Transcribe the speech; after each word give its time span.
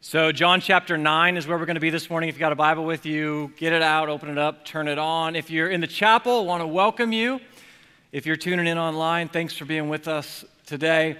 So, 0.00 0.30
John 0.30 0.60
chapter 0.60 0.96
9 0.96 1.36
is 1.36 1.48
where 1.48 1.58
we're 1.58 1.66
going 1.66 1.74
to 1.74 1.80
be 1.80 1.90
this 1.90 2.08
morning. 2.08 2.28
If 2.28 2.36
you've 2.36 2.40
got 2.40 2.52
a 2.52 2.54
Bible 2.54 2.84
with 2.84 3.04
you, 3.04 3.52
get 3.56 3.72
it 3.72 3.82
out, 3.82 4.08
open 4.08 4.28
it 4.28 4.38
up, 4.38 4.64
turn 4.64 4.86
it 4.86 4.96
on. 4.96 5.34
If 5.34 5.50
you're 5.50 5.68
in 5.68 5.80
the 5.80 5.88
chapel, 5.88 6.38
I 6.38 6.42
want 6.44 6.62
to 6.62 6.68
welcome 6.68 7.10
you. 7.10 7.40
If 8.12 8.24
you're 8.24 8.36
tuning 8.36 8.68
in 8.68 8.78
online, 8.78 9.28
thanks 9.28 9.54
for 9.54 9.64
being 9.64 9.88
with 9.88 10.06
us 10.06 10.44
today. 10.66 11.16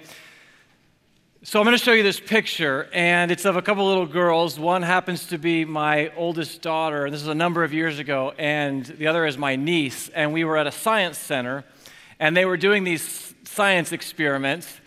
So, 1.43 1.59
I'm 1.59 1.65
going 1.65 1.77
to 1.77 1.83
show 1.83 1.91
you 1.91 2.03
this 2.03 2.21
picture, 2.21 2.87
and 2.93 3.31
it's 3.31 3.43
of 3.43 3.57
a 3.57 3.61
couple 3.61 3.85
little 3.85 4.05
girls. 4.05 4.57
One 4.57 4.81
happens 4.81 5.27
to 5.27 5.37
be 5.37 5.65
my 5.65 6.13
oldest 6.15 6.61
daughter, 6.61 7.03
and 7.03 7.13
this 7.13 7.21
is 7.21 7.27
a 7.27 7.35
number 7.35 7.65
of 7.65 7.73
years 7.73 7.99
ago, 7.99 8.33
and 8.37 8.85
the 8.85 9.07
other 9.07 9.25
is 9.25 9.37
my 9.37 9.57
niece. 9.57 10.07
And 10.07 10.31
we 10.31 10.45
were 10.45 10.55
at 10.55 10.67
a 10.67 10.71
science 10.71 11.17
center, 11.17 11.65
and 12.17 12.35
they 12.35 12.45
were 12.45 12.55
doing 12.55 12.85
these 12.85 13.33
science 13.43 13.91
experiments. 13.91 14.79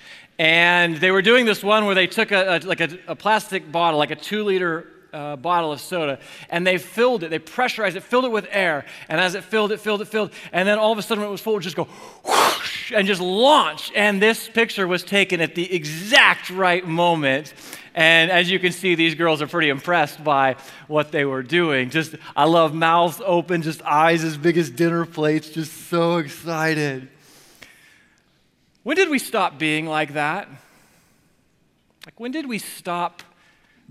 And 0.43 0.96
they 0.96 1.12
were 1.12 1.22
doing 1.22 1.46
this 1.46 1.62
one 1.62 1.86
where 1.86 1.95
they 1.95 2.09
took 2.09 2.32
a, 2.32 2.56
a 2.56 2.66
like 2.66 2.80
a, 2.80 2.98
a, 3.06 3.14
plastic 3.14 3.70
bottle, 3.70 3.96
like 3.96 4.10
a 4.10 4.16
two 4.16 4.42
liter 4.42 4.88
uh, 5.12 5.37
bottle 5.37 5.70
of 5.70 5.80
soda, 5.80 6.19
and 6.50 6.66
they 6.66 6.78
filled 6.78 7.23
it, 7.23 7.28
they 7.30 7.38
pressurized 7.38 7.96
it, 7.96 8.02
filled 8.02 8.24
it 8.24 8.33
with 8.33 8.48
air. 8.50 8.84
And 9.09 9.20
as 9.20 9.36
it 9.36 9.45
filled, 9.45 9.70
it 9.70 9.78
filled, 9.78 10.02
it 10.02 10.09
filled. 10.09 10.33
And 10.52 10.66
then 10.66 10.80
all 10.80 10.91
of 10.91 10.98
a 10.98 11.02
sudden, 11.02 11.23
when 11.23 11.28
it 11.28 11.30
was 11.30 11.41
full, 11.41 11.52
it 11.52 11.56
would 11.59 11.62
just 11.62 11.77
go 11.77 11.84
whoosh 12.24 12.91
and 12.91 13.06
just 13.06 13.20
launch. 13.20 13.92
And 13.95 14.20
this 14.20 14.48
picture 14.48 14.88
was 14.88 15.05
taken 15.05 15.41
at 15.41 15.55
the 15.55 15.73
exact 15.73 16.50
right 16.50 16.84
moment. 16.84 17.55
And 17.95 18.28
as 18.28 18.50
you 18.50 18.59
can 18.59 18.72
see, 18.72 18.97
these 18.97 19.14
girls 19.14 19.42
are 19.42 19.47
pretty 19.47 19.69
impressed 19.69 20.24
by 20.24 20.56
what 20.88 21.12
they 21.12 21.24
were 21.24 21.45
doing. 21.45 21.91
Just, 21.91 22.16
I 22.34 22.47
love 22.47 22.74
mouths 22.74 23.22
open, 23.24 23.62
just 23.62 23.80
eyes 23.83 24.24
as 24.24 24.36
big 24.36 24.59
as 24.59 24.70
dinner 24.70 25.06
plates, 25.06 25.50
just 25.50 25.88
so 25.88 26.16
excited. 26.16 27.12
When 28.82 28.96
did 28.96 29.09
we 29.09 29.18
stop 29.18 29.59
being 29.59 29.86
like 29.86 30.14
that? 30.14 30.48
Like, 32.04 32.18
when 32.18 32.32
did 32.32 32.48
we 32.48 32.59
stop 32.59 33.22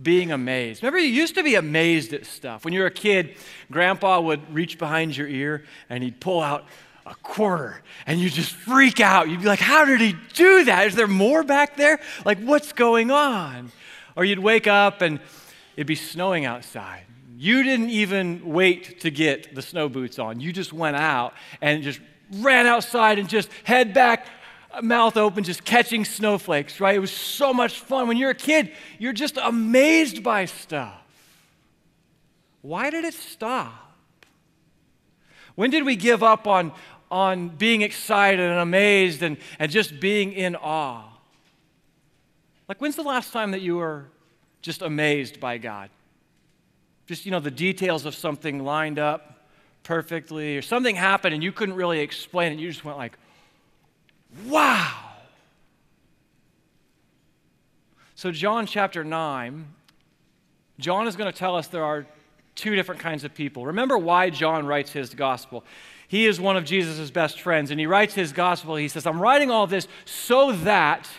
being 0.02 0.32
amazed? 0.32 0.84
Remember, 0.84 1.00
you 1.00 1.08
used 1.08 1.36
to 1.36 1.44
be 1.44 1.56
amazed 1.56 2.14
at 2.14 2.26
stuff. 2.26 2.66
When 2.66 2.74
you 2.74 2.82
were 2.82 2.88
a 2.88 2.92
kid, 2.92 3.36
grandpa 3.72 4.20
would 4.20 4.54
reach 4.54 4.78
behind 4.78 5.16
your 5.16 5.28
ear 5.28 5.64
and 5.90 6.04
he'd 6.04 6.20
pull 6.20 6.42
out 6.42 6.66
a 7.06 7.16
quarter 7.16 7.82
and 8.06 8.20
you'd 8.20 8.34
just 8.34 8.52
freak 8.52 9.00
out. 9.00 9.30
You'd 9.30 9.42
be 9.42 9.48
like, 9.48 9.60
How 9.60 9.86
did 9.86 10.02
he 10.02 10.16
do 10.34 10.66
that? 10.66 10.88
Is 10.88 10.96
there 10.96 11.08
more 11.08 11.44
back 11.44 11.78
there? 11.78 12.00
Like, 12.26 12.40
what's 12.40 12.74
going 12.74 13.12
on? 13.12 13.72
Or 14.18 14.26
you'd 14.26 14.40
wake 14.40 14.68
up 14.68 15.02
and 15.02 15.20
it'd 15.78 15.88
be 15.88 15.96
snowing 15.96 16.46
outside. 16.46 17.04
You 17.38 17.64
didn't 17.64 17.90
even 17.90 18.46
wait 18.46 19.00
to 19.02 19.10
get 19.10 19.56
the 19.56 19.62
snow 19.62 19.88
boots 19.88 20.20
on. 20.20 20.42
You 20.42 20.52
just 20.52 20.74
went 20.74 20.98
out 20.98 21.34
and 21.62 21.82
just 21.82 22.02
ran 22.34 22.68
outside 22.68 23.20
and 23.20 23.28
just 23.28 23.50
head 23.64 23.94
back 23.94 24.28
mouth 24.82 25.18
open, 25.18 25.44
just 25.44 25.64
catching 25.64 26.06
snowflakes, 26.06 26.80
right? 26.80 26.96
It 26.96 27.00
was 27.00 27.12
so 27.12 27.54
much 27.54 27.80
fun. 27.80 28.08
When 28.08 28.18
you're 28.18 28.32
a 28.32 28.36
kid, 28.36 28.72
you're 29.00 29.14
just 29.14 29.38
amazed 29.38 30.24
by 30.24 30.46
stuff. 30.46 31.02
Why 32.62 32.90
did 32.90 33.06
it 33.06 33.14
stop? 33.14 33.74
When 35.56 35.70
did 35.70 35.84
we 35.84 35.96
give 35.96 36.24
up 36.24 36.48
on, 36.48 36.72
on 37.10 37.50
being 37.50 37.82
excited 37.82 38.40
and 38.40 38.60
amazed 38.60 39.24
and, 39.24 39.38
and 39.60 39.72
just 39.72 40.00
being 40.00 40.32
in 40.32 40.56
awe? 40.56 41.08
Like, 42.68 42.80
when's 42.80 42.96
the 42.96 43.04
last 43.04 43.34
time 43.34 43.52
that 43.52 43.62
you 43.62 43.78
were 43.78 44.06
just 44.62 44.82
amazed 44.82 45.40
by 45.40 45.58
God? 45.58 45.90
Just, 47.08 47.26
you 47.26 47.32
know, 47.32 47.40
the 47.40 47.52
details 47.52 48.06
of 48.06 48.16
something 48.16 48.64
lined 48.64 49.00
up 49.00 49.46
perfectly, 49.84 50.56
or 50.56 50.62
something 50.62 50.96
happened 50.96 51.34
and 51.34 51.44
you 51.44 51.52
couldn't 51.52 51.76
really 51.76 52.00
explain 52.00 52.54
it. 52.54 52.60
You 52.60 52.70
just 52.70 52.86
went 52.86 52.98
like, 52.98 53.18
Wow. 54.46 54.94
So, 58.16 58.32
John 58.32 58.66
chapter 58.66 59.04
9, 59.04 59.68
John 60.80 61.08
is 61.08 61.16
going 61.16 61.32
to 61.32 61.38
tell 61.38 61.56
us 61.56 61.68
there 61.68 61.84
are 61.84 62.06
two 62.56 62.76
different 62.76 63.02
kinds 63.02 63.24
of 63.24 63.34
people. 63.34 63.66
Remember 63.66 63.98
why 63.98 64.30
John 64.30 64.66
writes 64.66 64.92
his 64.92 65.14
gospel. 65.14 65.64
He 66.08 66.28
is 66.28 66.40
one 66.40 66.58
of 66.58 66.66
Jesus' 66.66 67.10
best 67.10 67.42
friends, 67.42 67.72
and 67.72 67.80
he 67.80 67.86
writes 67.86 68.14
his 68.14 68.34
gospel. 68.34 68.76
He 68.76 68.88
says, 68.88 69.08
I'm 69.08 69.20
writing 69.20 69.50
all 69.50 69.66
this 69.66 69.88
so 70.06 70.52
that 70.52 71.10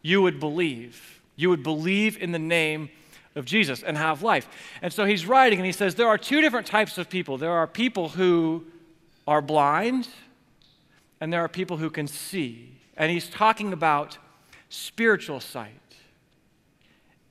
you 0.00 0.22
would 0.22 0.40
believe. 0.40 1.20
You 1.36 1.50
would 1.50 1.62
believe 1.62 2.20
in 2.20 2.32
the 2.32 2.38
name 2.38 2.90
of 3.34 3.44
Jesus 3.44 3.82
and 3.82 3.96
have 3.96 4.22
life. 4.22 4.48
And 4.80 4.92
so 4.92 5.04
he's 5.04 5.26
writing, 5.26 5.58
and 5.58 5.66
he 5.66 5.72
says, 5.72 5.94
There 5.94 6.08
are 6.08 6.18
two 6.18 6.40
different 6.40 6.66
types 6.66 6.98
of 6.98 7.08
people. 7.08 7.38
There 7.38 7.52
are 7.52 7.66
people 7.66 8.10
who 8.10 8.64
are 9.26 9.42
blind, 9.42 10.08
and 11.22 11.32
there 11.32 11.40
are 11.40 11.48
people 11.48 11.76
who 11.76 11.88
can 11.88 12.08
see. 12.08 12.68
And 12.96 13.08
he's 13.08 13.30
talking 13.30 13.72
about 13.72 14.18
spiritual 14.68 15.38
sight. 15.38 15.70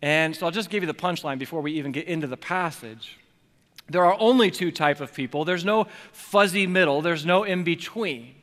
And 0.02 0.34
so 0.34 0.46
I'll 0.46 0.52
just 0.52 0.70
give 0.70 0.82
you 0.82 0.88
the 0.88 0.94
punchline 0.94 1.38
before 1.38 1.60
we 1.60 1.74
even 1.74 1.92
get 1.92 2.08
into 2.08 2.26
the 2.26 2.38
passage. 2.38 3.20
There 3.90 4.06
are 4.06 4.16
only 4.18 4.50
two 4.50 4.72
type 4.72 5.02
of 5.02 5.14
people. 5.14 5.44
There's 5.44 5.66
no 5.66 5.88
fuzzy 6.14 6.68
middle, 6.68 7.02
there's 7.02 7.26
no 7.26 7.44
in 7.44 7.66
between. 7.66 8.34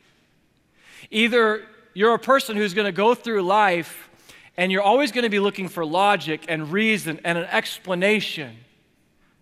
Either 1.09 1.65
you're 1.95 2.13
a 2.13 2.19
person 2.19 2.55
who's 2.55 2.75
going 2.75 2.85
to 2.85 2.91
go 2.91 3.15
through 3.15 3.41
life 3.41 4.07
and 4.55 4.71
you're 4.71 4.83
always 4.83 5.11
going 5.11 5.23
to 5.23 5.31
be 5.31 5.39
looking 5.39 5.67
for 5.67 5.83
logic 5.83 6.45
and 6.47 6.71
reason 6.71 7.19
and 7.23 7.39
an 7.39 7.45
explanation. 7.45 8.55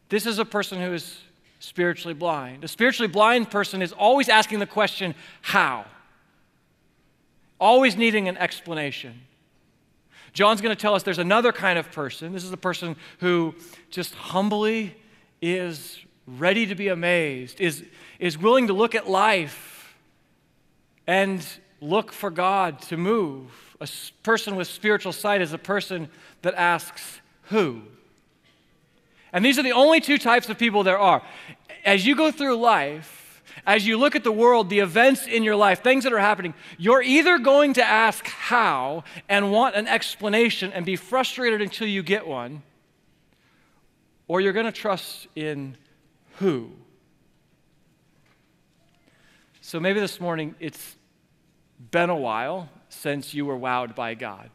This 0.07 0.25
is 0.25 0.40
a 0.40 0.46
person 0.46 0.79
who 0.79 0.94
is 0.94 1.19
spiritually 1.59 2.13
blind. 2.13 2.63
A 2.63 2.69
spiritually 2.69 3.09
blind 3.09 3.51
person 3.51 3.81
is 3.81 3.91
always 3.91 4.29
asking 4.29 4.59
the 4.59 4.66
question, 4.66 5.13
how? 5.41 5.85
Always 7.59 7.95
needing 7.95 8.28
an 8.28 8.38
explanation. 8.38 9.22
John's 10.34 10.62
going 10.62 10.75
to 10.75 10.79
tell 10.79 10.94
us 10.94 11.03
there's 11.03 11.18
another 11.18 11.51
kind 11.51 11.79
of 11.79 11.91
person. 11.91 12.31
This 12.31 12.44
is 12.44 12.51
a 12.51 12.57
person 12.57 12.95
who 13.19 13.56
just 13.90 14.13
humbly 14.13 14.95
is 15.41 16.00
ready 16.28 16.66
to 16.67 16.75
be 16.75 16.90
amazed, 16.90 17.59
is, 17.62 17.84
is 18.19 18.38
willing 18.38 18.67
to 18.67 18.73
look 18.73 18.94
at 18.94 19.09
life 19.09 19.96
and 21.07 21.46
look 21.81 22.12
for 22.12 22.29
God 22.29 22.81
to 22.84 22.97
move. 22.97 23.75
A 23.79 23.88
person 24.23 24.56
with 24.56 24.67
spiritual 24.67 25.13
sight 25.13 25.41
is 25.41 25.53
a 25.53 25.57
person 25.57 26.09
that 26.41 26.53
asks, 26.56 27.22
Who? 27.44 27.81
And 29.31 29.44
these 29.44 29.57
are 29.57 29.63
the 29.63 29.72
only 29.72 30.01
two 30.01 30.17
types 30.17 30.50
of 30.50 30.57
people 30.57 30.84
there 30.84 31.00
are. 31.00 31.22
As 31.85 32.06
you 32.06 32.16
go 32.16 32.31
through 32.31 32.57
life, 32.57 33.16
as 33.66 33.85
you 33.88 33.97
look 33.97 34.16
at 34.16 34.23
the 34.23 34.31
world, 34.31 34.69
the 34.69 34.79
events 34.79 35.28
in 35.28 35.44
your 35.44 35.56
life, 35.56 35.84
things 35.84 36.03
that 36.03 36.13
are 36.13 36.19
happening, 36.19 36.53
you're 36.78 37.01
either 37.01 37.38
going 37.38 37.73
to 37.73 37.84
ask 37.84 38.25
how 38.28 39.03
and 39.28 39.51
want 39.51 39.75
an 39.75 39.88
explanation 39.88 40.72
and 40.73 40.85
be 40.85 40.95
frustrated 40.95 41.62
until 41.62 41.88
you 41.88 42.03
get 42.03 42.28
one, 42.28 42.63
or 44.28 44.41
you're 44.41 44.53
going 44.53 44.66
to 44.66 44.72
trust 44.72 45.28
in 45.35 45.78
who. 46.38 46.72
So 49.62 49.79
maybe 49.79 50.00
this 50.00 50.22
morning 50.22 50.56
it's 50.59 50.96
been 51.91 52.09
a 52.09 52.16
while 52.16 52.69
since 52.90 53.34
you 53.34 53.46
were 53.46 53.57
wowed 53.57 53.96
by 53.96 54.13
God. 54.13 54.50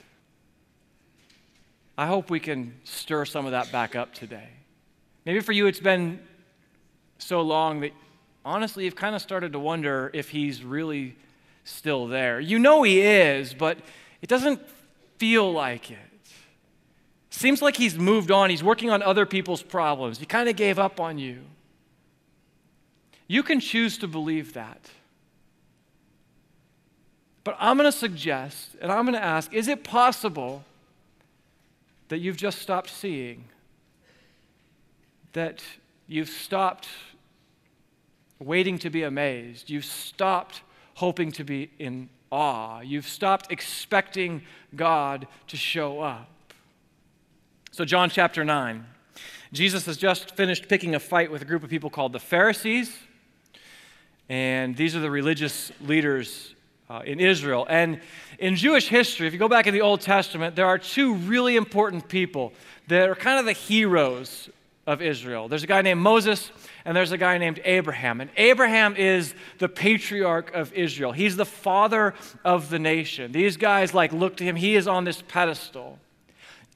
I 1.99 2.07
hope 2.07 2.31
we 2.31 2.41
can 2.41 2.75
stir 2.85 3.27
some 3.27 3.45
of 3.45 3.53
that 3.53 3.71
back 3.71 3.95
up 3.95 4.15
today. 4.15 4.49
Maybe 5.27 5.41
for 5.41 5.53
you 5.53 5.67
it's 5.67 5.81
been 5.81 6.21
so 7.19 7.43
long 7.43 7.81
that 7.81 7.93
honestly, 8.45 8.85
you've 8.85 8.97
kind 8.97 9.15
of 9.15 9.23
started 9.23 9.53
to 9.53 9.59
wonder 9.59 10.11
if 10.15 10.31
he's 10.31 10.63
really 10.63 11.17
still 11.65 12.07
there. 12.07 12.41
You 12.41 12.59
know 12.59 12.83
he 12.83 13.01
is, 13.01 13.55
but 13.55 13.79
it 14.21 14.29
doesn't 14.29 14.61
feel 15.19 15.53
like 15.53 15.91
it. 15.91 15.99
Seems 17.31 17.63
like 17.63 17.77
he's 17.77 17.99
moved 17.99 18.31
on. 18.31 18.51
He's 18.51 18.63
working 18.63 18.91
on 18.91 19.03
other 19.03 19.25
people's 19.25 19.63
problems. 19.63 20.19
He 20.19 20.27
kind 20.27 20.49
of 20.49 20.57
gave 20.57 20.79
up 20.79 21.01
on 21.01 21.19
you. 21.19 21.41
You 23.27 23.43
can 23.43 23.61
choose 23.61 23.97
to 23.99 24.09
believe 24.09 24.53
that. 24.55 24.91
But 27.45 27.57
I'm 27.59 27.77
going 27.77 27.91
to 27.91 27.97
suggest 27.97 28.77
and 28.81 28.93
I'm 28.93 29.05
going 29.05 29.15
to 29.15 29.25
ask 29.25 29.53
is 29.53 29.69
it 29.69 29.83
possible 29.83 30.65
that 32.09 32.19
you've 32.19 32.37
just 32.37 32.61
stopped 32.61 32.91
seeing? 32.91 33.45
That 35.33 35.63
you've 36.07 36.29
stopped 36.29 36.89
waiting 38.43 38.79
to 38.81 38.91
be 38.91 39.03
amazed. 39.03 39.71
You've 39.71 39.85
stopped 39.85 40.63
hoping 40.95 41.33
to 41.33 41.45
be 41.45 41.71
in 41.79 42.09
awe. 42.31 42.81
You've 42.81 43.09
stopped 43.09 43.51
expecting 43.51 44.43
God 44.75 45.27
to 45.49 45.57
show 45.57 46.01
up. 46.01 46.29
So, 47.71 47.85
John 47.85 48.11
chapter 48.11 48.45
9. 48.45 48.87
Jesus 49.53 49.85
has 49.85 49.99
just 49.99 50.35
finished 50.35 50.67
picking 50.67 50.95
a 50.95 51.01
fight 51.01 51.31
with 51.31 51.43
a 51.43 51.45
group 51.45 51.63
of 51.63 51.69
people 51.69 51.91
called 51.91 52.15
the 52.15 52.19
Pharisees. 52.19 52.97
And 54.31 54.75
these 54.75 54.97
are 54.97 55.01
the 55.01 55.11
religious 55.11 55.71
leaders 55.83 56.55
uh, 56.89 57.03
in 57.05 57.21
Israel. 57.21 57.67
And 57.69 58.01
in 58.39 58.57
Jewish 58.57 58.89
history, 58.89 59.27
if 59.27 59.35
you 59.35 59.39
go 59.39 59.49
back 59.49 59.67
in 59.67 59.75
the 59.75 59.83
Old 59.83 60.01
Testament, 60.01 60.57
there 60.57 60.67
are 60.67 60.79
two 60.79 61.15
really 61.15 61.57
important 61.57 62.09
people 62.09 62.55
that 62.89 63.11
are 63.11 63.15
kind 63.15 63.39
of 63.39 63.45
the 63.45 63.53
heroes 63.53 64.49
of 64.87 65.01
Israel. 65.01 65.49
There's 65.49 65.63
a 65.63 65.69
guy 65.69 65.83
named 65.83 66.01
Moses 66.01 66.51
and 66.85 66.97
there's 66.97 67.13
a 67.13 67.19
guy 67.19 67.39
named 67.39 67.61
Abraham. 67.65 68.21
And 68.21 68.31
Abraham 68.37 68.97
is 68.97 69.35
the 69.59 69.69
patriarch 69.69 70.53
of 70.55 70.73
Israel. 70.73 71.13
He's 71.13 71.37
the 71.37 71.45
father 71.45 72.15
of 72.45 72.69
the 72.69 72.79
nation. 72.79 73.33
These 73.33 73.57
guys 73.57 73.95
like 73.95 74.13
look 74.13 74.37
to 74.39 74.45
him. 74.45 74.57
He 74.57 74.75
is 74.75 74.89
on 74.89 75.05
this 75.05 75.23
pedestal. 75.23 75.99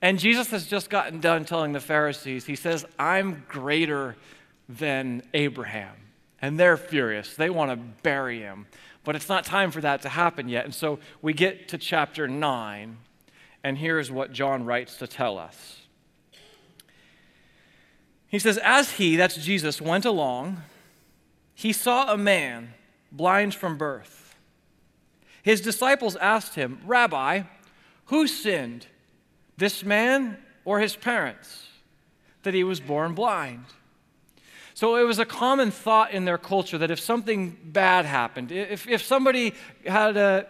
And 0.02 0.18
Jesus 0.18 0.50
has 0.50 0.66
just 0.66 0.90
gotten 0.90 1.20
done 1.20 1.44
telling 1.44 1.72
the 1.72 1.80
Pharisees, 1.80 2.44
He 2.44 2.56
says, 2.56 2.84
I'm 2.98 3.44
greater 3.48 4.16
than 4.68 5.22
Abraham. 5.34 5.94
And 6.40 6.60
they're 6.60 6.76
furious. 6.76 7.34
They 7.34 7.50
want 7.50 7.70
to 7.70 7.76
bury 8.02 8.40
him. 8.40 8.66
But 9.04 9.16
it's 9.16 9.28
not 9.28 9.44
time 9.44 9.70
for 9.70 9.80
that 9.80 10.02
to 10.02 10.08
happen 10.08 10.48
yet. 10.48 10.64
And 10.64 10.74
so 10.74 10.98
we 11.22 11.32
get 11.32 11.68
to 11.68 11.78
chapter 11.78 12.28
9, 12.28 12.96
and 13.64 13.78
here's 13.78 14.10
what 14.10 14.32
John 14.32 14.64
writes 14.64 14.96
to 14.98 15.06
tell 15.06 15.38
us. 15.38 15.85
He 18.28 18.38
says, 18.38 18.58
As 18.58 18.92
he, 18.92 19.16
that's 19.16 19.36
Jesus, 19.36 19.80
went 19.80 20.04
along, 20.04 20.62
he 21.54 21.72
saw 21.72 22.12
a 22.12 22.18
man 22.18 22.74
blind 23.12 23.54
from 23.54 23.78
birth. 23.78 24.36
His 25.42 25.60
disciples 25.60 26.16
asked 26.16 26.54
him, 26.54 26.80
Rabbi, 26.84 27.42
who 28.06 28.26
sinned, 28.26 28.86
this 29.56 29.84
man 29.84 30.38
or 30.64 30.80
his 30.80 30.96
parents, 30.96 31.68
that 32.42 32.52
he 32.52 32.64
was 32.64 32.80
born 32.80 33.14
blind? 33.14 33.64
So 34.74 34.96
it 34.96 35.04
was 35.04 35.18
a 35.18 35.24
common 35.24 35.70
thought 35.70 36.10
in 36.10 36.26
their 36.26 36.36
culture 36.36 36.76
that 36.76 36.90
if 36.90 37.00
something 37.00 37.56
bad 37.64 38.04
happened, 38.04 38.52
if, 38.52 38.86
if 38.86 39.02
somebody 39.02 39.54
had 39.86 40.18
an 40.18 40.44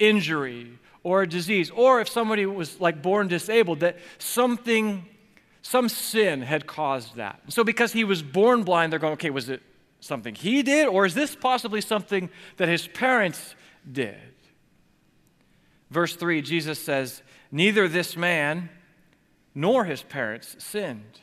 injury 0.00 0.78
or 1.04 1.22
a 1.22 1.28
disease, 1.28 1.70
or 1.70 2.00
if 2.00 2.08
somebody 2.08 2.44
was 2.44 2.80
like 2.80 3.02
born 3.02 3.28
disabled, 3.28 3.80
that 3.80 3.98
something, 4.18 5.06
some 5.62 5.88
sin 5.88 6.42
had 6.42 6.66
caused 6.66 7.16
that. 7.16 7.40
So 7.48 7.64
because 7.64 7.92
he 7.92 8.04
was 8.04 8.22
born 8.22 8.62
blind, 8.62 8.92
they're 8.92 8.98
going, 8.98 9.14
okay, 9.14 9.30
was 9.30 9.48
it 9.48 9.62
something 10.00 10.34
he 10.34 10.62
did, 10.62 10.88
or 10.88 11.04
is 11.04 11.14
this 11.14 11.36
possibly 11.36 11.80
something 11.80 12.30
that 12.56 12.68
his 12.68 12.88
parents 12.88 13.54
did? 13.90 14.16
Verse 15.90 16.16
3, 16.16 16.40
Jesus 16.42 16.78
says, 16.78 17.22
Neither 17.52 17.88
this 17.88 18.16
man 18.16 18.70
nor 19.54 19.84
his 19.84 20.02
parents 20.02 20.56
sinned. 20.58 21.20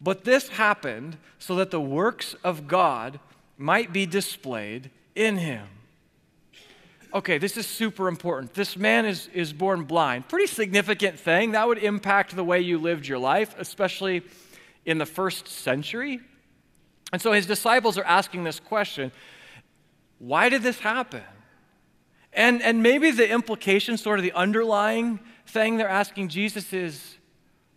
But 0.00 0.24
this 0.24 0.48
happened 0.48 1.16
so 1.38 1.56
that 1.56 1.70
the 1.70 1.80
works 1.80 2.34
of 2.44 2.66
God 2.66 3.20
might 3.58 3.92
be 3.92 4.06
displayed 4.06 4.90
in 5.14 5.38
him. 5.38 5.66
Okay, 7.12 7.38
this 7.38 7.56
is 7.56 7.66
super 7.66 8.06
important. 8.06 8.54
This 8.54 8.76
man 8.76 9.04
is, 9.04 9.28
is 9.34 9.52
born 9.52 9.82
blind. 9.84 10.28
Pretty 10.28 10.46
significant 10.46 11.18
thing. 11.18 11.52
That 11.52 11.66
would 11.66 11.78
impact 11.78 12.36
the 12.36 12.44
way 12.44 12.60
you 12.60 12.78
lived 12.78 13.06
your 13.06 13.18
life, 13.18 13.54
especially 13.58 14.22
in 14.84 14.98
the 14.98 15.06
first 15.06 15.48
century. 15.48 16.20
And 17.12 17.20
so 17.20 17.32
his 17.32 17.46
disciples 17.46 17.98
are 17.98 18.04
asking 18.04 18.44
this 18.44 18.60
question 18.60 19.12
why 20.18 20.50
did 20.50 20.62
this 20.62 20.78
happen? 20.78 21.22
And, 22.32 22.62
and 22.62 22.82
maybe 22.82 23.10
the 23.10 23.28
implication, 23.28 23.96
sort 23.96 24.18
of 24.18 24.22
the 24.22 24.32
underlying 24.32 25.18
thing 25.46 25.78
they're 25.78 25.88
asking 25.88 26.28
Jesus 26.28 26.72
is 26.72 27.16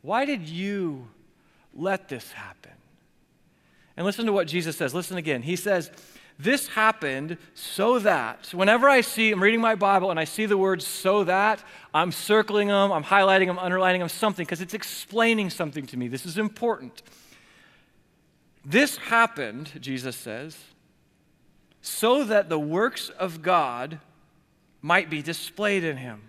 why 0.02 0.26
did 0.26 0.48
you 0.48 1.08
let 1.74 2.10
this 2.10 2.32
happen? 2.34 2.74
And 3.96 4.06
listen 4.06 4.26
to 4.26 4.34
what 4.34 4.48
Jesus 4.48 4.76
says. 4.76 4.94
Listen 4.94 5.18
again. 5.18 5.42
He 5.42 5.56
says, 5.56 5.90
This 6.40 6.68
happened 6.68 7.38
so 7.54 8.00
that, 8.00 8.50
whenever 8.54 8.90
I 8.90 9.02
see, 9.02 9.32
I'm 9.32 9.42
reading 9.42 9.62
my 9.62 9.76
Bible 9.76 10.10
and 10.10 10.20
I 10.20 10.24
see 10.24 10.46
the 10.46 10.58
words 10.58 10.86
so 10.86 11.24
that, 11.24 11.64
I'm 11.94 12.12
circling 12.12 12.70
them, 12.70 12.92
I'm 12.92 13.04
highlighting 13.04 13.48
them, 13.48 13.60
underlining 13.60 14.00
them, 14.00 14.10
something, 14.10 14.44
because 14.44 14.62
it's 14.62 14.74
explaining 14.74 15.50
something 15.52 15.86
to 15.88 15.98
me. 15.98 16.08
This 16.08 16.26
is 16.26 16.38
important. 16.38 17.04
This 18.66 18.98
happened, 18.98 19.72
Jesus 19.80 20.16
says, 20.16 20.58
so 21.82 22.24
that 22.24 22.50
the 22.50 22.60
works 22.60 23.10
of 23.10 23.42
God 23.42 24.00
might 24.82 25.10
be 25.10 25.22
displayed 25.22 25.84
in 25.84 25.98
him. 25.98 26.22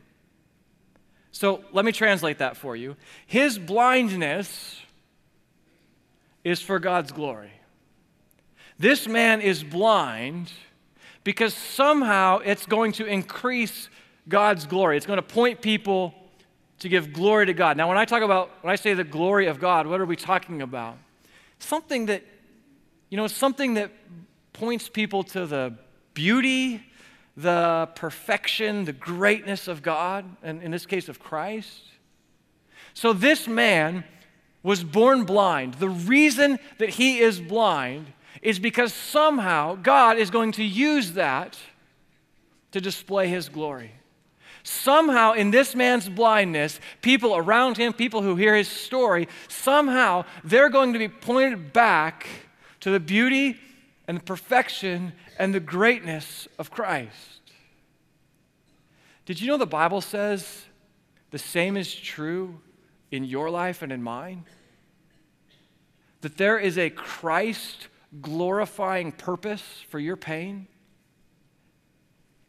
So 1.33 1.65
let 1.73 1.85
me 1.85 1.93
translate 1.93 2.39
that 2.39 2.57
for 2.57 2.77
you. 2.77 2.97
His 3.27 3.59
blindness 3.59 4.81
is 6.45 6.61
for 6.61 6.79
God's 6.79 7.11
glory. 7.11 7.53
This 8.79 9.07
man 9.07 9.41
is 9.41 9.63
blind 9.63 10.53
because 11.23 11.55
somehow 11.55 12.39
it's 12.39 12.67
going 12.67 12.93
to 12.93 13.07
increase 13.07 13.89
God's 14.29 14.67
glory. 14.67 14.97
It's 14.97 15.07
going 15.07 15.19
to 15.19 15.23
point 15.23 15.61
people 15.61 16.15
to 16.81 16.89
give 16.89 17.13
glory 17.13 17.47
to 17.47 17.55
God. 17.55 17.77
Now, 17.77 17.89
when 17.89 17.97
I 17.97 18.05
talk 18.05 18.23
about, 18.23 18.51
when 18.63 18.73
I 18.73 18.77
say 18.77 18.95
the 18.95 19.05
glory 19.05 19.47
of 19.47 19.61
God, 19.61 19.87
what 19.87 20.01
are 20.01 20.07
we 20.07 20.17
talking 20.17 20.61
about? 20.61 20.99
something 21.65 22.07
that, 22.07 22.23
you 23.11 23.17
know, 23.17 23.27
something 23.27 23.75
that 23.75 23.91
points 24.53 24.89
people 24.89 25.23
to 25.25 25.47
the 25.47 25.75
beauty, 26.13 26.83
the 27.37 27.89
perfection, 27.97 28.85
the 28.85 28.93
greatness 28.93 29.67
of 29.67 29.83
God, 29.83 30.25
and 30.43 30.63
in 30.63 30.71
this 30.71 30.87
case 30.87 31.09
of 31.09 31.19
Christ. 31.19 31.83
So 32.93 33.13
this 33.13 33.49
man 33.49 34.05
was 34.63 34.85
born 34.85 35.25
blind. 35.25 35.75
The 35.75 35.89
reason 35.89 36.59
that 36.79 36.91
he 36.91 37.19
is 37.19 37.41
blind 37.41 38.13
is 38.45 38.59
because 38.59 38.93
somehow 38.93 39.75
God 39.75 40.19
is 40.19 40.31
going 40.31 40.53
to 40.53 40.63
use 40.63 41.13
that 41.13 41.59
to 42.73 42.81
display 42.81 43.27
his 43.29 43.49
glory. 43.49 43.93
Somehow, 44.63 45.33
in 45.33 45.51
this 45.51 45.75
man's 45.75 46.09
blindness, 46.09 46.79
people 47.01 47.35
around 47.35 47.79
him, 47.79 47.95
people 47.95 48.23
who 48.23 48.37
hear 48.37 48.55
his 48.55 48.69
story, 48.69 49.29
somehow 49.49 50.25
they're 50.45 50.69
going 50.69 50.93
to 50.93 50.99
be 50.99 51.09
pointed 51.09 51.73
back 51.73 52.27
to 52.81 52.91
the 52.91 53.01
beauty 53.01 53.57
and 54.07 54.19
the 54.19 54.23
perfection 54.23 55.15
and 55.39 55.55
the 55.55 55.61
greatness 55.61 56.47
of 56.59 56.71
Christ. 56.71 57.41
Did 59.25 59.41
you 59.41 59.49
know 59.49 59.57
the 59.57 59.67
Bible 59.67 60.03
says 60.03 60.65
the 61.31 61.39
same 61.39 61.79
is 61.79 61.95
true 61.95 62.61
in 63.11 63.25
your 63.25 63.49
life 63.49 63.81
and 63.81 63.91
in 63.91 64.03
mine? 64.03 64.45
That 66.21 66.37
there 66.37 66.59
is 66.59 66.77
a 66.77 66.91
Christ 66.91 67.89
glorifying 68.21 69.13
purpose 69.13 69.63
for 69.89 69.99
your 69.99 70.17
pain? 70.17 70.67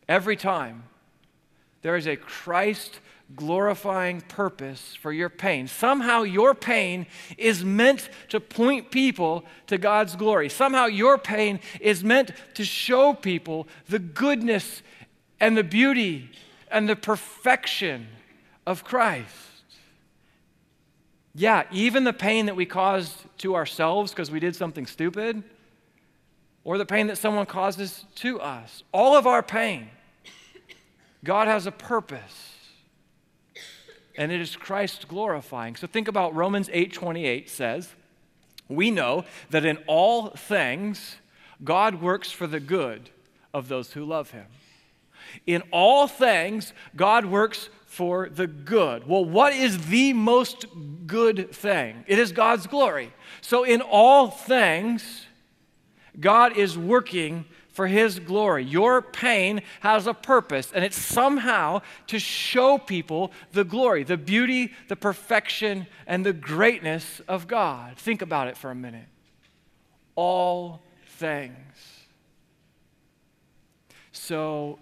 Every 0.07 0.35
time 0.35 0.83
there 1.81 1.95
is 1.95 2.07
a 2.07 2.15
Christ 2.15 3.00
glorifying 3.35 4.21
purpose 4.21 4.95
for 5.01 5.12
your 5.12 5.29
pain. 5.29 5.67
Somehow 5.67 6.21
your 6.21 6.53
pain 6.53 7.07
is 7.38 7.63
meant 7.63 8.09
to 8.29 8.39
point 8.39 8.91
people 8.91 9.44
to 9.67 9.77
God's 9.77 10.15
glory. 10.15 10.50
Somehow 10.50 10.85
your 10.85 11.17
pain 11.17 11.59
is 11.81 12.03
meant 12.03 12.31
to 12.53 12.63
show 12.63 13.13
people 13.13 13.68
the 13.89 14.00
goodness 14.00 14.83
and 15.39 15.57
the 15.57 15.63
beauty 15.63 16.29
and 16.69 16.88
the 16.88 16.95
perfection 16.95 18.07
of 18.68 18.83
Christ. 18.83 19.31
Yeah, 21.33 21.63
even 21.71 22.04
the 22.04 22.13
pain 22.13 22.45
that 22.45 22.56
we 22.56 22.66
caused 22.66 23.13
to 23.40 23.56
ourselves 23.56 24.11
because 24.11 24.31
we 24.31 24.40
did 24.40 24.56
something 24.56 24.85
stupid, 24.85 25.44
or 26.66 26.78
the 26.78 26.86
pain 26.86 27.07
that 27.07 27.18
someone 27.18 27.45
causes 27.45 28.04
to 28.16 28.42
us, 28.42 28.84
all 28.92 29.16
of 29.16 29.26
our 29.26 29.42
pain 29.42 29.90
God 31.24 31.48
has 31.48 31.66
a 31.66 31.72
purpose. 31.72 32.54
And 34.16 34.31
it 34.31 34.40
is 34.40 34.56
Christ 34.56 35.07
glorifying. 35.07 35.76
So 35.76 35.88
think 35.88 36.07
about 36.07 36.36
Romans 36.36 36.69
8:28 36.72 37.50
says, 37.50 37.95
"We 38.69 38.92
know 38.92 39.26
that 39.50 39.66
in 39.66 39.78
all 39.88 40.30
things 40.30 41.18
God 41.64 42.02
works 42.02 42.31
for 42.31 42.48
the 42.48 42.60
good 42.60 43.10
of 43.54 43.68
those 43.68 43.94
who 43.94 44.06
love 44.06 44.31
him." 44.31 44.45
In 45.48 45.64
all 45.72 46.07
things 46.07 46.74
God 46.95 47.26
works 47.26 47.69
for 47.88 48.30
the 48.30 48.48
good. 48.48 49.07
Well, 49.07 49.26
what 49.26 49.54
is 49.54 49.88
the 49.88 50.14
most 50.14 50.66
good 51.07 51.54
thing? 51.54 52.06
It 52.07 52.19
is 52.19 52.31
God's 52.31 52.68
glory. 52.68 53.12
So 53.42 53.64
in 53.64 53.81
all 53.81 54.30
things 54.30 55.26
God 56.19 56.57
is 56.57 56.78
working 56.78 57.45
for 57.69 57.88
His 57.88 58.19
glory. 58.19 58.64
Your 58.64 59.02
pain 59.02 59.62
has 59.81 60.07
a 60.07 60.14
purpose, 60.14 60.72
and 60.74 60.86
it's 60.86 60.98
somehow 60.98 61.81
to 62.07 62.19
show 62.19 62.78
people 62.78 63.31
the 63.52 63.66
glory, 63.66 64.04
the 64.04 64.18
beauty, 64.18 64.72
the 64.88 64.95
perfection, 64.95 65.88
and 66.07 66.26
the 66.26 66.34
greatness 66.34 67.22
of 67.28 67.48
God. 67.48 67.98
Think 67.98 68.22
about 68.22 68.48
it 68.48 68.57
for 68.57 68.72
a 68.72 68.76
minute. 68.76 69.07
All 70.16 70.81
things. 71.18 72.06
So, 74.14 74.80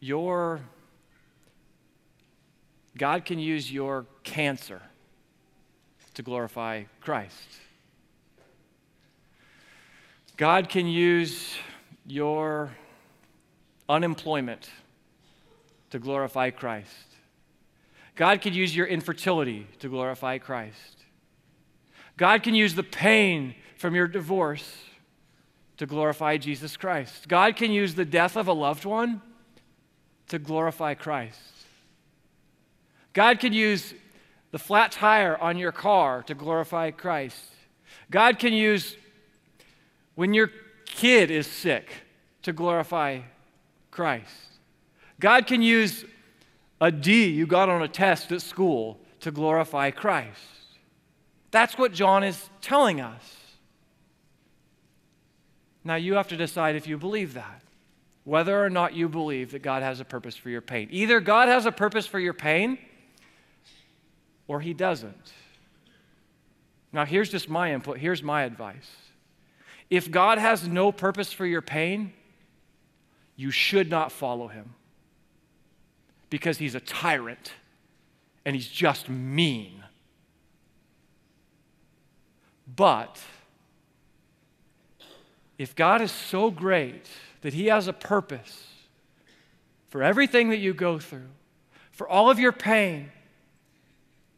your 0.00 0.60
God 2.96 3.24
can 3.24 3.38
use 3.38 3.70
your 3.72 4.06
cancer 4.24 4.82
to 6.14 6.22
glorify 6.22 6.82
Christ. 7.00 7.60
God 10.38 10.68
can 10.68 10.86
use 10.86 11.56
your 12.06 12.70
unemployment 13.88 14.70
to 15.90 15.98
glorify 15.98 16.50
Christ. 16.50 16.94
God 18.14 18.40
can 18.40 18.54
use 18.54 18.74
your 18.74 18.86
infertility 18.86 19.66
to 19.80 19.88
glorify 19.88 20.38
Christ. 20.38 21.04
God 22.16 22.44
can 22.44 22.54
use 22.54 22.76
the 22.76 22.84
pain 22.84 23.56
from 23.78 23.96
your 23.96 24.06
divorce 24.06 24.76
to 25.78 25.86
glorify 25.86 26.36
Jesus 26.36 26.76
Christ. 26.76 27.26
God 27.26 27.56
can 27.56 27.72
use 27.72 27.96
the 27.96 28.04
death 28.04 28.36
of 28.36 28.46
a 28.46 28.52
loved 28.52 28.84
one 28.84 29.20
to 30.28 30.38
glorify 30.38 30.94
Christ. 30.94 31.40
God 33.12 33.40
can 33.40 33.52
use 33.52 33.92
the 34.52 34.58
flat 34.60 34.92
tire 34.92 35.36
on 35.36 35.58
your 35.58 35.72
car 35.72 36.22
to 36.24 36.34
glorify 36.34 36.92
Christ. 36.92 37.42
God 38.08 38.38
can 38.38 38.52
use 38.52 38.96
when 40.18 40.34
your 40.34 40.50
kid 40.84 41.30
is 41.30 41.46
sick 41.46 41.92
to 42.42 42.52
glorify 42.52 43.20
Christ. 43.92 44.34
God 45.20 45.46
can 45.46 45.62
use 45.62 46.04
a 46.80 46.90
D 46.90 47.28
you 47.28 47.46
got 47.46 47.68
on 47.68 47.82
a 47.82 47.86
test 47.86 48.32
at 48.32 48.42
school 48.42 48.98
to 49.20 49.30
glorify 49.30 49.92
Christ. 49.92 50.40
That's 51.52 51.78
what 51.78 51.92
John 51.92 52.24
is 52.24 52.50
telling 52.60 53.00
us. 53.00 53.22
Now 55.84 55.94
you 55.94 56.14
have 56.14 56.26
to 56.28 56.36
decide 56.36 56.74
if 56.74 56.88
you 56.88 56.98
believe 56.98 57.34
that, 57.34 57.62
whether 58.24 58.60
or 58.60 58.70
not 58.70 58.94
you 58.94 59.08
believe 59.08 59.52
that 59.52 59.62
God 59.62 59.84
has 59.84 60.00
a 60.00 60.04
purpose 60.04 60.34
for 60.34 60.50
your 60.50 60.62
pain. 60.62 60.88
Either 60.90 61.20
God 61.20 61.48
has 61.48 61.64
a 61.64 61.70
purpose 61.70 62.08
for 62.08 62.18
your 62.18 62.34
pain 62.34 62.76
or 64.48 64.60
he 64.60 64.74
doesn't. 64.74 65.32
Now, 66.92 67.04
here's 67.04 67.30
just 67.30 67.48
my 67.48 67.72
input. 67.72 67.98
Here's 67.98 68.20
my 68.20 68.42
advice. 68.42 68.90
If 69.90 70.10
God 70.10 70.38
has 70.38 70.68
no 70.68 70.92
purpose 70.92 71.32
for 71.32 71.46
your 71.46 71.62
pain, 71.62 72.12
you 73.36 73.50
should 73.50 73.88
not 73.88 74.12
follow 74.12 74.48
him 74.48 74.74
because 76.30 76.58
he's 76.58 76.74
a 76.74 76.80
tyrant 76.80 77.52
and 78.44 78.54
he's 78.54 78.68
just 78.68 79.08
mean. 79.08 79.82
But 82.76 83.20
if 85.56 85.74
God 85.74 86.00
is 86.00 86.12
so 86.12 86.50
great 86.50 87.08
that 87.40 87.54
he 87.54 87.66
has 87.66 87.88
a 87.88 87.92
purpose 87.92 88.66
for 89.88 90.02
everything 90.02 90.50
that 90.50 90.58
you 90.58 90.74
go 90.74 90.98
through, 90.98 91.28
for 91.92 92.08
all 92.08 92.30
of 92.30 92.38
your 92.38 92.52
pain, 92.52 93.10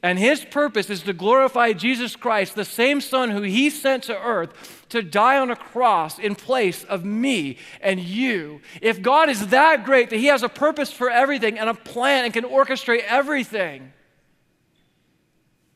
and 0.03 0.19
his 0.19 0.45
purpose 0.45 0.89
is 0.89 1.03
to 1.03 1.13
glorify 1.13 1.75
Jesus 1.75 2.17
Christ, 2.17 2.55
the 2.55 2.65
same 2.65 3.01
Son 3.01 3.31
who 3.31 3.43
he 3.43 3.69
sent 3.69 4.05
to 4.05 4.19
earth 4.19 4.87
to 4.89 5.03
die 5.03 5.39
on 5.39 5.51
a 5.51 5.57
cross 5.57 6.19
in 6.19 6.35
place 6.35 6.85
of 6.85 7.05
me 7.05 7.59
and 7.83 8.01
you. 8.01 8.63
If 8.81 9.03
God 9.03 9.29
is 9.29 9.49
that 9.49 9.85
great 9.85 10.09
that 10.11 10.17
he 10.17 10.27
has 10.27 10.43
a 10.43 10.49
purpose 10.49 10.91
for 10.91 11.11
everything 11.11 11.59
and 11.59 11.69
a 11.69 11.75
plan 11.75 12.25
and 12.25 12.33
can 12.33 12.45
orchestrate 12.45 13.05
everything, 13.07 13.93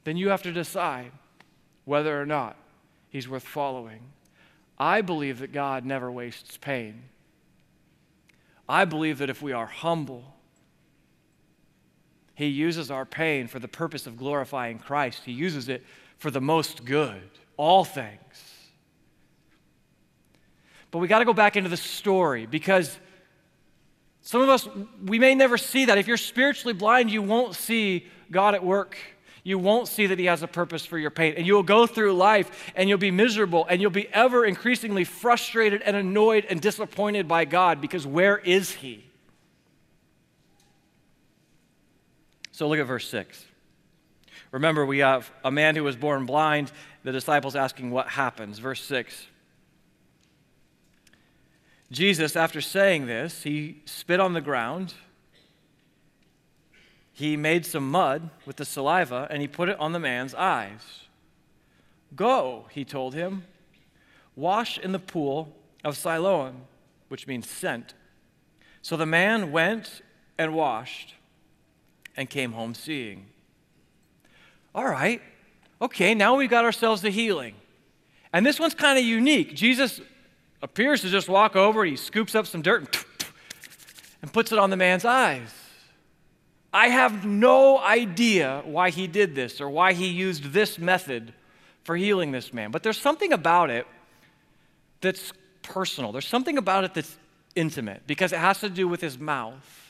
then 0.04 0.16
you 0.16 0.30
have 0.30 0.42
to 0.42 0.52
decide 0.52 1.12
whether 1.84 2.18
or 2.18 2.26
not 2.26 2.56
he's 3.10 3.28
worth 3.28 3.44
following. 3.44 4.00
I 4.78 5.02
believe 5.02 5.38
that 5.40 5.52
God 5.52 5.84
never 5.84 6.10
wastes 6.10 6.56
pain. 6.56 7.04
I 8.66 8.86
believe 8.86 9.18
that 9.18 9.30
if 9.30 9.42
we 9.42 9.52
are 9.52 9.66
humble, 9.66 10.33
he 12.34 12.46
uses 12.46 12.90
our 12.90 13.04
pain 13.04 13.46
for 13.46 13.58
the 13.58 13.68
purpose 13.68 14.06
of 14.06 14.16
glorifying 14.16 14.78
Christ. 14.78 15.22
He 15.24 15.32
uses 15.32 15.68
it 15.68 15.84
for 16.18 16.30
the 16.30 16.40
most 16.40 16.84
good, 16.84 17.22
all 17.56 17.84
things. 17.84 18.18
But 20.90 20.98
we 20.98 21.08
got 21.08 21.20
to 21.20 21.24
go 21.24 21.32
back 21.32 21.56
into 21.56 21.70
the 21.70 21.76
story 21.76 22.46
because 22.46 22.98
some 24.20 24.40
of 24.40 24.48
us, 24.48 24.68
we 25.04 25.18
may 25.18 25.34
never 25.34 25.58
see 25.58 25.84
that. 25.84 25.98
If 25.98 26.06
you're 26.06 26.16
spiritually 26.16 26.72
blind, 26.72 27.10
you 27.10 27.20
won't 27.20 27.54
see 27.54 28.06
God 28.30 28.54
at 28.54 28.64
work. 28.64 28.96
You 29.42 29.58
won't 29.58 29.86
see 29.86 30.06
that 30.06 30.18
He 30.18 30.24
has 30.24 30.42
a 30.42 30.48
purpose 30.48 30.86
for 30.86 30.98
your 30.98 31.10
pain. 31.10 31.34
And 31.36 31.46
you'll 31.46 31.62
go 31.62 31.86
through 31.86 32.14
life 32.14 32.72
and 32.74 32.88
you'll 32.88 32.98
be 32.98 33.10
miserable 33.10 33.66
and 33.68 33.80
you'll 33.82 33.90
be 33.90 34.08
ever 34.08 34.44
increasingly 34.46 35.04
frustrated 35.04 35.82
and 35.82 35.94
annoyed 35.94 36.46
and 36.48 36.60
disappointed 36.60 37.28
by 37.28 37.44
God 37.44 37.80
because 37.80 38.06
where 38.06 38.38
is 38.38 38.72
He? 38.72 39.04
So 42.54 42.68
look 42.68 42.78
at 42.78 42.86
verse 42.86 43.08
6. 43.08 43.46
Remember, 44.52 44.86
we 44.86 44.98
have 44.98 45.28
a 45.44 45.50
man 45.50 45.74
who 45.74 45.82
was 45.82 45.96
born 45.96 46.24
blind, 46.24 46.70
the 47.02 47.10
disciples 47.10 47.56
asking 47.56 47.90
what 47.90 48.06
happens. 48.06 48.60
Verse 48.60 48.80
6. 48.84 49.26
Jesus, 51.90 52.36
after 52.36 52.60
saying 52.60 53.06
this, 53.06 53.42
he 53.42 53.82
spit 53.86 54.20
on 54.20 54.34
the 54.34 54.40
ground. 54.40 54.94
He 57.12 57.36
made 57.36 57.66
some 57.66 57.90
mud 57.90 58.30
with 58.46 58.54
the 58.54 58.64
saliva 58.64 59.26
and 59.32 59.42
he 59.42 59.48
put 59.48 59.68
it 59.68 59.80
on 59.80 59.90
the 59.90 59.98
man's 59.98 60.32
eyes. 60.32 61.08
Go, 62.14 62.66
he 62.70 62.84
told 62.84 63.14
him, 63.14 63.42
wash 64.36 64.78
in 64.78 64.92
the 64.92 65.00
pool 65.00 65.56
of 65.82 65.96
Siloam, 65.96 66.68
which 67.08 67.26
means 67.26 67.50
sent. 67.50 67.94
So 68.80 68.96
the 68.96 69.06
man 69.06 69.50
went 69.50 70.02
and 70.38 70.54
washed 70.54 71.14
and 72.16 72.28
came 72.28 72.52
home 72.52 72.74
seeing. 72.74 73.26
All 74.74 74.86
right, 74.86 75.22
okay, 75.80 76.14
now 76.14 76.36
we've 76.36 76.50
got 76.50 76.64
ourselves 76.64 77.02
the 77.02 77.10
healing. 77.10 77.54
And 78.32 78.44
this 78.44 78.58
one's 78.58 78.74
kind 78.74 78.98
of 78.98 79.04
unique. 79.04 79.54
Jesus 79.54 80.00
appears 80.62 81.02
to 81.02 81.08
just 81.08 81.28
walk 81.28 81.54
over, 81.54 81.84
he 81.84 81.96
scoops 81.96 82.34
up 82.34 82.46
some 82.46 82.62
dirt 82.62 82.78
and, 82.78 83.28
and 84.22 84.32
puts 84.32 84.50
it 84.50 84.58
on 84.58 84.70
the 84.70 84.76
man's 84.76 85.04
eyes. 85.04 85.52
I 86.72 86.88
have 86.88 87.24
no 87.24 87.78
idea 87.78 88.62
why 88.64 88.90
he 88.90 89.06
did 89.06 89.36
this 89.36 89.60
or 89.60 89.70
why 89.70 89.92
he 89.92 90.08
used 90.08 90.52
this 90.52 90.76
method 90.76 91.32
for 91.84 91.96
healing 91.96 92.32
this 92.32 92.52
man, 92.52 92.72
but 92.72 92.82
there's 92.82 93.00
something 93.00 93.32
about 93.32 93.70
it 93.70 93.86
that's 95.00 95.32
personal. 95.62 96.10
There's 96.10 96.26
something 96.26 96.58
about 96.58 96.82
it 96.82 96.94
that's 96.94 97.16
intimate 97.54 98.02
because 98.06 98.32
it 98.32 98.38
has 98.38 98.58
to 98.60 98.68
do 98.68 98.88
with 98.88 99.00
his 99.00 99.18
mouth. 99.18 99.83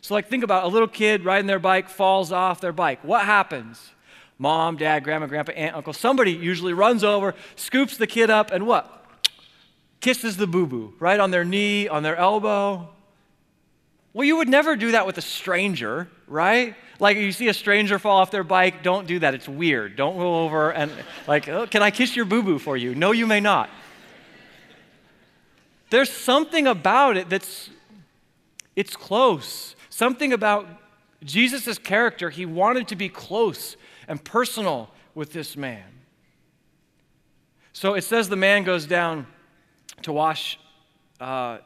So, 0.00 0.14
like, 0.14 0.28
think 0.28 0.44
about 0.44 0.64
a 0.64 0.68
little 0.68 0.88
kid 0.88 1.24
riding 1.24 1.46
their 1.46 1.58
bike, 1.58 1.88
falls 1.88 2.32
off 2.32 2.60
their 2.60 2.72
bike. 2.72 3.04
What 3.04 3.24
happens? 3.24 3.90
Mom, 4.38 4.76
dad, 4.76 5.04
grandma, 5.04 5.26
grandpa, 5.26 5.52
aunt, 5.52 5.76
uncle, 5.76 5.92
somebody 5.92 6.32
usually 6.32 6.72
runs 6.72 7.04
over, 7.04 7.34
scoops 7.56 7.98
the 7.98 8.06
kid 8.06 8.30
up, 8.30 8.50
and 8.50 8.66
what? 8.66 9.04
Kisses 10.00 10.38
the 10.38 10.46
boo 10.46 10.66
boo, 10.66 10.94
right 10.98 11.20
on 11.20 11.30
their 11.30 11.44
knee, 11.44 11.88
on 11.88 12.02
their 12.02 12.16
elbow. 12.16 12.88
Well, 14.14 14.24
you 14.24 14.36
would 14.38 14.48
never 14.48 14.76
do 14.76 14.92
that 14.92 15.06
with 15.06 15.18
a 15.18 15.22
stranger, 15.22 16.08
right? 16.26 16.74
Like 16.98 17.18
you 17.18 17.32
see 17.32 17.48
a 17.48 17.54
stranger 17.54 17.98
fall 17.98 18.16
off 18.16 18.30
their 18.30 18.42
bike, 18.42 18.82
don't 18.82 19.06
do 19.06 19.18
that. 19.18 19.34
It's 19.34 19.48
weird. 19.48 19.96
Don't 19.96 20.16
go 20.16 20.42
over 20.44 20.72
and, 20.72 20.90
like, 21.28 21.46
oh, 21.48 21.66
can 21.66 21.82
I 21.82 21.90
kiss 21.90 22.16
your 22.16 22.24
boo 22.24 22.42
boo 22.42 22.58
for 22.58 22.78
you? 22.78 22.94
No, 22.94 23.12
you 23.12 23.26
may 23.26 23.40
not. 23.40 23.68
There's 25.90 26.10
something 26.10 26.66
about 26.66 27.18
it 27.18 27.28
that's, 27.28 27.68
it's 28.74 28.96
close. 28.96 29.76
Something 30.00 30.32
about 30.32 30.66
Jesus' 31.22 31.76
character, 31.76 32.30
he 32.30 32.46
wanted 32.46 32.88
to 32.88 32.96
be 32.96 33.10
close 33.10 33.76
and 34.08 34.24
personal 34.24 34.88
with 35.14 35.34
this 35.34 35.58
man. 35.58 35.84
So 37.74 37.92
it 37.92 38.04
says 38.04 38.30
the 38.30 38.34
man 38.34 38.64
goes 38.64 38.86
down 38.86 39.26
to 40.00 40.10
wash 40.10 40.58
uh, 41.20 41.58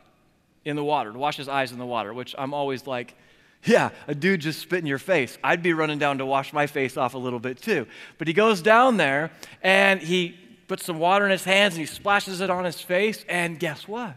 in 0.64 0.74
the 0.74 0.82
water, 0.82 1.12
to 1.12 1.18
wash 1.20 1.36
his 1.36 1.46
eyes 1.46 1.70
in 1.70 1.78
the 1.78 1.86
water, 1.86 2.12
which 2.12 2.34
I'm 2.36 2.52
always 2.52 2.88
like, 2.88 3.14
yeah, 3.62 3.90
a 4.08 4.16
dude 4.16 4.40
just 4.40 4.58
spit 4.58 4.80
in 4.80 4.86
your 4.86 4.98
face. 4.98 5.38
I'd 5.44 5.62
be 5.62 5.72
running 5.72 6.00
down 6.00 6.18
to 6.18 6.26
wash 6.26 6.52
my 6.52 6.66
face 6.66 6.96
off 6.96 7.14
a 7.14 7.18
little 7.18 7.38
bit 7.38 7.62
too. 7.62 7.86
But 8.18 8.26
he 8.26 8.34
goes 8.34 8.62
down 8.62 8.96
there 8.96 9.30
and 9.62 10.00
he 10.00 10.36
puts 10.66 10.84
some 10.84 10.98
water 10.98 11.24
in 11.24 11.30
his 11.30 11.44
hands 11.44 11.74
and 11.74 11.80
he 11.82 11.86
splashes 11.86 12.40
it 12.40 12.50
on 12.50 12.64
his 12.64 12.80
face, 12.80 13.24
and 13.28 13.60
guess 13.60 13.86
what? 13.86 14.16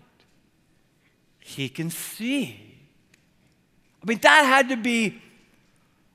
He 1.40 1.70
can 1.70 1.92
see. 1.92 2.67
I 4.04 4.06
mean, 4.06 4.20
that 4.22 4.44
had 4.44 4.70
to 4.70 4.78
be, 4.78 5.22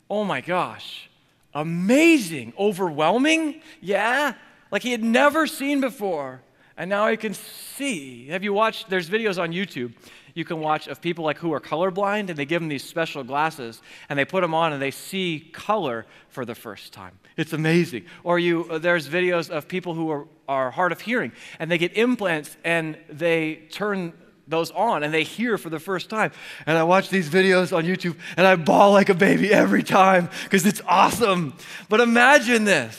oh 0.08 0.24
my 0.24 0.40
gosh, 0.40 1.08
amazing, 1.54 2.52
overwhelming. 2.58 3.60
Yeah, 3.80 4.34
like 4.70 4.82
he 4.82 4.92
had 4.92 5.04
never 5.04 5.46
seen 5.46 5.80
before. 5.80 6.42
And 6.76 6.88
now 6.88 7.08
he 7.08 7.18
can 7.18 7.34
see. 7.34 8.28
Have 8.28 8.42
you 8.42 8.52
watched? 8.54 8.88
There's 8.88 9.08
videos 9.08 9.40
on 9.40 9.52
YouTube 9.52 9.92
you 10.34 10.44
can 10.44 10.60
watch 10.60 10.88
of 10.88 11.00
people 11.00 11.24
like 11.24 11.38
who 11.38 11.52
are 11.52 11.60
colorblind 11.60 12.28
and 12.28 12.36
they 12.36 12.44
give 12.44 12.60
them 12.60 12.68
these 12.68 12.84
special 12.84 13.22
glasses 13.24 13.82
and 14.08 14.18
they 14.18 14.24
put 14.24 14.40
them 14.40 14.54
on 14.54 14.72
and 14.72 14.80
they 14.80 14.90
see 14.90 15.50
color 15.52 16.06
for 16.28 16.44
the 16.44 16.54
first 16.54 16.92
time. 16.92 17.18
It's 17.36 17.52
amazing. 17.52 18.06
Or 18.24 18.38
you, 18.38 18.66
uh, 18.70 18.78
there's 18.78 19.08
videos 19.08 19.50
of 19.50 19.68
people 19.68 19.94
who 19.94 20.10
are, 20.10 20.26
are 20.48 20.70
hard 20.70 20.92
of 20.92 21.00
hearing 21.00 21.32
and 21.58 21.70
they 21.70 21.78
get 21.78 21.96
implants 21.96 22.56
and 22.64 22.96
they 23.08 23.56
turn 23.70 24.12
those 24.46 24.70
on 24.72 25.02
and 25.02 25.14
they 25.14 25.22
hear 25.24 25.56
for 25.58 25.70
the 25.70 25.78
first 25.78 26.10
time. 26.10 26.32
And 26.66 26.76
I 26.76 26.82
watch 26.82 27.08
these 27.08 27.28
videos 27.28 27.76
on 27.76 27.84
YouTube 27.84 28.16
and 28.36 28.46
I 28.46 28.56
bawl 28.56 28.92
like 28.92 29.08
a 29.08 29.14
baby 29.14 29.52
every 29.52 29.82
time 29.82 30.28
because 30.44 30.66
it's 30.66 30.80
awesome. 30.86 31.54
But 31.88 32.00
imagine 32.00 32.64
this 32.64 32.98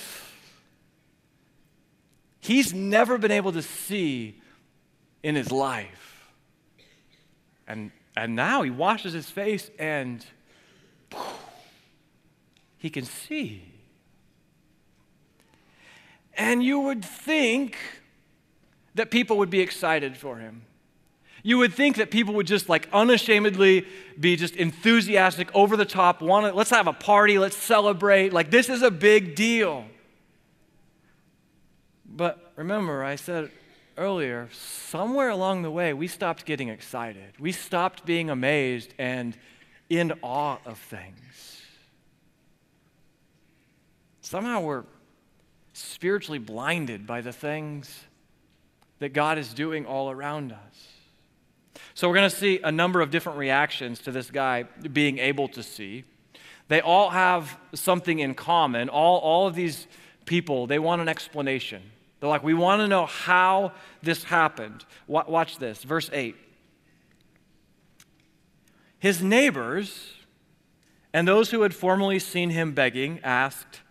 he's 2.39 2.73
never 2.73 3.17
been 3.17 3.31
able 3.31 3.53
to 3.53 3.61
see 3.61 4.41
in 5.23 5.35
his 5.35 5.51
life. 5.51 6.29
And, 7.67 7.91
and 8.17 8.35
now 8.35 8.61
he 8.61 8.69
washes 8.69 9.13
his 9.13 9.29
face 9.29 9.71
and 9.79 10.25
he 12.77 12.89
can 12.89 13.05
see. 13.05 13.63
And 16.35 16.61
you 16.61 16.81
would 16.81 17.05
think 17.05 17.77
that 18.95 19.09
people 19.09 19.37
would 19.37 19.49
be 19.49 19.61
excited 19.61 20.17
for 20.17 20.37
him. 20.37 20.63
You 21.45 21.57
would 21.57 21.73
think 21.73 21.97
that 21.97 22.09
people 22.09 22.33
would 22.35 22.47
just 22.47 22.69
like 22.69 22.87
unashamedly 22.93 23.85
be 24.17 24.37
just 24.37 24.55
enthusiastic, 24.55 25.49
over 25.53 25.75
the 25.75 25.85
top, 25.85 26.21
want 26.21 26.45
to, 26.47 26.53
let's 26.53 26.69
have 26.69 26.87
a 26.87 26.93
party, 26.93 27.37
let's 27.37 27.57
celebrate. 27.57 28.31
Like, 28.31 28.49
this 28.49 28.69
is 28.69 28.81
a 28.81 28.89
big 28.89 29.35
deal. 29.35 29.85
But 32.05 32.53
remember, 32.55 33.03
I 33.03 33.17
said 33.17 33.51
earlier, 33.97 34.47
somewhere 34.53 35.29
along 35.29 35.63
the 35.63 35.71
way, 35.71 35.93
we 35.93 36.07
stopped 36.07 36.45
getting 36.45 36.69
excited. 36.69 37.33
We 37.39 37.51
stopped 37.51 38.05
being 38.05 38.29
amazed 38.29 38.93
and 38.97 39.37
in 39.89 40.13
awe 40.21 40.59
of 40.65 40.77
things. 40.79 41.61
Somehow 44.21 44.61
we're 44.61 44.83
spiritually 45.73 46.39
blinded 46.39 47.05
by 47.05 47.19
the 47.19 47.33
things 47.33 48.03
that 48.99 49.09
God 49.09 49.37
is 49.37 49.53
doing 49.53 49.85
all 49.85 50.09
around 50.09 50.53
us. 50.53 50.92
So 51.95 52.09
we're 52.09 52.15
going 52.15 52.29
to 52.29 52.35
see 52.35 52.59
a 52.63 52.71
number 52.71 53.01
of 53.01 53.11
different 53.11 53.37
reactions 53.37 53.99
to 53.99 54.11
this 54.11 54.31
guy 54.31 54.63
being 54.63 55.19
able 55.19 55.47
to 55.49 55.61
see. 55.61 56.05
They 56.67 56.81
all 56.81 57.11
have 57.11 57.57
something 57.73 58.19
in 58.19 58.33
common. 58.33 58.89
All, 58.89 59.19
all 59.19 59.47
of 59.47 59.53
these 59.53 59.87
people, 60.25 60.65
they 60.65 60.79
want 60.79 61.01
an 61.01 61.09
explanation. 61.09 61.83
They're 62.19 62.29
like, 62.29 62.43
we 62.43 62.53
want 62.53 62.81
to 62.81 62.87
know 62.87 63.05
how 63.05 63.73
this 64.01 64.23
happened. 64.23 64.85
Watch 65.07 65.57
this, 65.57 65.83
verse 65.83 66.09
8. 66.11 66.35
His 68.97 69.21
neighbors 69.21 70.13
and 71.13 71.27
those 71.27 71.51
who 71.51 71.61
had 71.61 71.75
formerly 71.75 72.17
seen 72.17 72.49
him 72.49 72.71
begging 72.71 73.19
asked, 73.23 73.81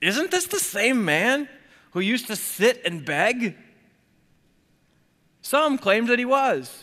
Isn't 0.00 0.30
this 0.30 0.46
the 0.46 0.60
same 0.60 1.04
man 1.04 1.48
who 1.92 2.00
used 2.00 2.28
to 2.28 2.36
sit 2.36 2.82
and 2.84 3.04
beg? 3.04 3.56
Some 5.46 5.78
claimed 5.78 6.08
that 6.08 6.18
he 6.18 6.24
was. 6.24 6.82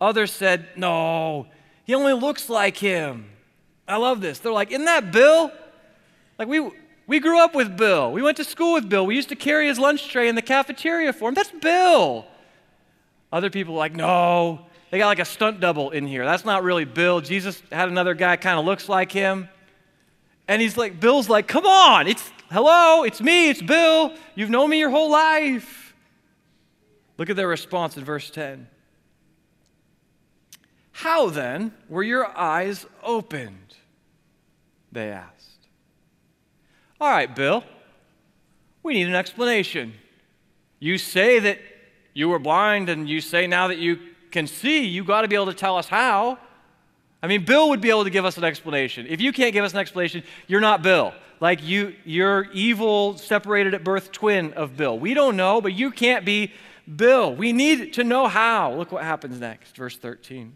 Others 0.00 0.32
said, 0.32 0.66
No, 0.74 1.46
he 1.84 1.94
only 1.94 2.12
looks 2.12 2.48
like 2.48 2.76
him. 2.76 3.30
I 3.86 3.98
love 3.98 4.20
this. 4.20 4.40
They're 4.40 4.50
like, 4.50 4.72
Isn't 4.72 4.86
that 4.86 5.12
Bill? 5.12 5.52
Like, 6.40 6.48
we, 6.48 6.68
we 7.06 7.20
grew 7.20 7.38
up 7.38 7.54
with 7.54 7.76
Bill. 7.76 8.10
We 8.10 8.20
went 8.20 8.36
to 8.38 8.44
school 8.44 8.74
with 8.74 8.88
Bill. 8.88 9.06
We 9.06 9.14
used 9.14 9.28
to 9.28 9.36
carry 9.36 9.68
his 9.68 9.78
lunch 9.78 10.08
tray 10.08 10.28
in 10.28 10.34
the 10.34 10.42
cafeteria 10.42 11.12
for 11.12 11.28
him. 11.28 11.34
That's 11.34 11.52
Bill. 11.52 12.26
Other 13.30 13.48
people 13.48 13.76
like, 13.76 13.94
No, 13.94 14.66
they 14.90 14.98
got 14.98 15.06
like 15.06 15.20
a 15.20 15.24
stunt 15.24 15.60
double 15.60 15.90
in 15.90 16.04
here. 16.04 16.24
That's 16.24 16.44
not 16.44 16.64
really 16.64 16.84
Bill. 16.84 17.20
Jesus 17.20 17.62
had 17.70 17.88
another 17.88 18.14
guy 18.14 18.34
kind 18.34 18.58
of 18.58 18.64
looks 18.64 18.88
like 18.88 19.12
him. 19.12 19.48
And 20.48 20.60
he's 20.60 20.76
like, 20.76 20.98
Bill's 20.98 21.28
like, 21.28 21.46
Come 21.46 21.64
on, 21.64 22.08
it's 22.08 22.28
hello, 22.50 23.04
it's 23.04 23.20
me, 23.20 23.50
it's 23.50 23.62
Bill. 23.62 24.12
You've 24.34 24.50
known 24.50 24.68
me 24.68 24.80
your 24.80 24.90
whole 24.90 25.12
life. 25.12 25.85
Look 27.18 27.30
at 27.30 27.36
their 27.36 27.48
response 27.48 27.96
in 27.96 28.04
verse 28.04 28.30
10. 28.30 28.68
How 30.92 31.28
then 31.28 31.72
were 31.88 32.02
your 32.02 32.26
eyes 32.36 32.86
opened? 33.02 33.76
They 34.92 35.10
asked. 35.10 35.66
All 37.00 37.10
right, 37.10 37.34
Bill, 37.34 37.64
we 38.82 38.94
need 38.94 39.06
an 39.06 39.14
explanation. 39.14 39.92
You 40.78 40.96
say 40.96 41.38
that 41.38 41.58
you 42.14 42.28
were 42.28 42.38
blind, 42.38 42.88
and 42.88 43.08
you 43.08 43.20
say 43.20 43.46
now 43.46 43.68
that 43.68 43.78
you 43.78 43.98
can 44.30 44.46
see, 44.46 44.84
you 44.84 45.04
got 45.04 45.22
to 45.22 45.28
be 45.28 45.34
able 45.34 45.46
to 45.46 45.54
tell 45.54 45.76
us 45.76 45.86
how. 45.86 46.38
I 47.22 47.26
mean, 47.26 47.44
Bill 47.44 47.68
would 47.70 47.80
be 47.80 47.90
able 47.90 48.04
to 48.04 48.10
give 48.10 48.24
us 48.24 48.38
an 48.38 48.44
explanation. 48.44 49.06
If 49.06 49.20
you 49.20 49.32
can't 49.32 49.52
give 49.52 49.64
us 49.64 49.72
an 49.72 49.78
explanation, 49.78 50.22
you're 50.46 50.60
not 50.60 50.82
Bill. 50.82 51.12
Like 51.40 51.62
you, 51.62 51.94
you're 52.04 52.50
evil, 52.52 53.18
separated 53.18 53.74
at 53.74 53.84
birth 53.84 54.12
twin 54.12 54.54
of 54.54 54.76
Bill. 54.76 54.98
We 54.98 55.12
don't 55.12 55.36
know, 55.36 55.60
but 55.60 55.74
you 55.74 55.90
can't 55.90 56.24
be 56.24 56.52
Bill. 56.94 57.34
We 57.34 57.52
need 57.52 57.92
to 57.94 58.04
know 58.04 58.28
how. 58.28 58.72
Look 58.72 58.92
what 58.92 59.02
happens 59.02 59.40
next, 59.40 59.76
verse 59.76 59.96
13. 59.96 60.54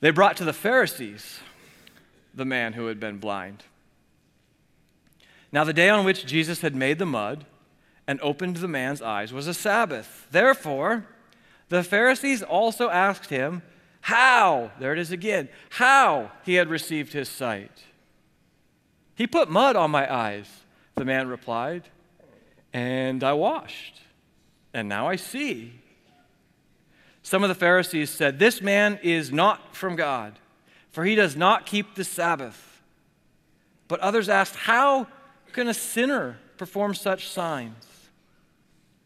They 0.00 0.10
brought 0.10 0.36
to 0.36 0.44
the 0.44 0.52
Pharisees 0.52 1.40
the 2.34 2.44
man 2.44 2.74
who 2.74 2.86
had 2.86 3.00
been 3.00 3.18
blind. 3.18 3.64
Now, 5.50 5.64
the 5.64 5.72
day 5.72 5.88
on 5.88 6.04
which 6.04 6.26
Jesus 6.26 6.60
had 6.60 6.74
made 6.74 6.98
the 6.98 7.06
mud 7.06 7.46
and 8.06 8.20
opened 8.20 8.56
the 8.56 8.68
man's 8.68 9.00
eyes 9.00 9.32
was 9.32 9.46
a 9.46 9.54
Sabbath. 9.54 10.26
Therefore, 10.30 11.06
the 11.68 11.82
Pharisees 11.82 12.42
also 12.42 12.90
asked 12.90 13.30
him 13.30 13.62
how, 14.02 14.72
there 14.78 14.92
it 14.92 14.98
is 14.98 15.12
again, 15.12 15.48
how 15.70 16.32
he 16.44 16.54
had 16.54 16.68
received 16.68 17.14
his 17.14 17.28
sight. 17.28 17.84
He 19.14 19.26
put 19.26 19.48
mud 19.48 19.76
on 19.76 19.90
my 19.90 20.12
eyes, 20.12 20.50
the 20.96 21.04
man 21.04 21.28
replied 21.28 21.84
and 22.74 23.22
I 23.22 23.32
washed, 23.34 24.00
and 24.74 24.88
now 24.88 25.08
I 25.08 25.14
see. 25.14 25.80
Some 27.22 27.44
of 27.44 27.48
the 27.48 27.54
Pharisees 27.54 28.10
said, 28.10 28.38
This 28.38 28.60
man 28.60 28.98
is 29.02 29.32
not 29.32 29.74
from 29.76 29.94
God, 29.94 30.38
for 30.90 31.04
he 31.04 31.14
does 31.14 31.36
not 31.36 31.64
keep 31.64 31.94
the 31.94 32.04
Sabbath. 32.04 32.82
But 33.86 34.00
others 34.00 34.28
asked, 34.28 34.56
How 34.56 35.06
can 35.52 35.68
a 35.68 35.74
sinner 35.74 36.38
perform 36.56 36.94
such 36.94 37.28
signs? 37.28 38.10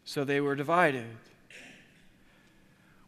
So 0.03 0.23
they 0.23 0.41
were 0.41 0.55
divided. 0.55 1.15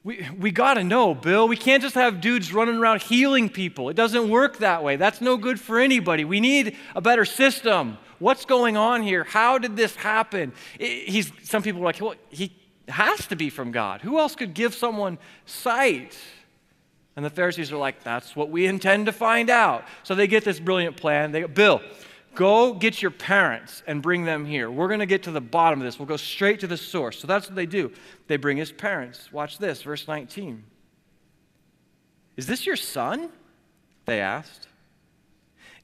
We, 0.04 0.28
we 0.40 0.50
got 0.50 0.76
to 0.76 0.84
know, 0.84 1.14
Bill. 1.14 1.48
We 1.48 1.58
can't 1.58 1.84
just 1.84 1.94
have 1.94 2.22
dudes 2.22 2.52
running 2.54 2.78
around 2.78 3.04
healing 3.04 3.50
people. 3.50 3.90
It 3.90 3.96
doesn't 3.96 4.30
work 4.30 4.58
that 4.58 4.84
way. 4.84 4.96
That's 4.96 5.22
no 5.22 5.38
good 5.38 5.60
for 5.60 5.80
anybody. 5.80 6.26
We 6.26 6.40
need 6.40 6.76
a 6.96 7.02
better 7.02 7.24
system. 7.24 8.00
What's 8.18 8.46
going 8.46 8.78
on 8.78 9.04
here? 9.04 9.24
How 9.24 9.60
did 9.60 9.76
this 9.76 9.96
happen? 9.96 10.54
He's, 10.80 11.32
some 11.44 11.62
people 11.62 11.82
are 11.82 11.86
like, 11.86 12.02
well, 12.02 12.16
he 12.30 12.52
has 12.88 13.28
to 13.28 13.36
be 13.36 13.52
from 13.52 13.72
God. 13.72 14.02
Who 14.02 14.18
else 14.18 14.36
could 14.36 14.56
give 14.56 14.74
someone 14.74 15.20
sight? 15.46 16.18
And 17.16 17.24
the 17.24 17.30
Pharisees 17.30 17.72
are 17.72 17.78
like, 17.78 18.04
that's 18.04 18.36
what 18.36 18.50
we 18.50 18.66
intend 18.66 19.06
to 19.06 19.12
find 19.12 19.52
out. 19.52 19.86
So 20.02 20.16
they 20.16 20.26
get 20.26 20.44
this 20.44 20.60
brilliant 20.60 20.98
plan. 20.98 21.32
They 21.32 21.42
go, 21.42 21.48
Bill, 21.48 21.82
go 22.36 22.74
get 22.74 23.02
your 23.02 23.12
parents 23.12 23.84
and 23.88 24.02
bring 24.02 24.26
them 24.26 24.46
here. 24.46 24.70
We're 24.72 24.88
going 24.88 25.00
to 25.00 25.06
get 25.06 25.24
to 25.24 25.32
the 25.32 25.42
bottom 25.42 25.80
of 25.80 25.86
this. 25.86 26.00
We'll 26.00 26.08
go 26.08 26.18
straight 26.18 26.60
to 26.62 26.68
the 26.68 26.78
source. 26.78 27.20
So 27.20 27.28
that's 27.28 27.48
what 27.48 27.56
they 27.56 27.66
do. 27.66 27.92
They 28.28 28.38
bring 28.38 28.58
his 28.58 28.72
parents. 28.72 29.32
Watch 29.32 29.58
this, 29.58 29.82
verse 29.84 30.08
19. 30.08 30.64
Is 32.38 32.48
this 32.48 32.66
your 32.66 32.76
son? 32.76 33.30
They 34.06 34.20
asked. 34.20 34.68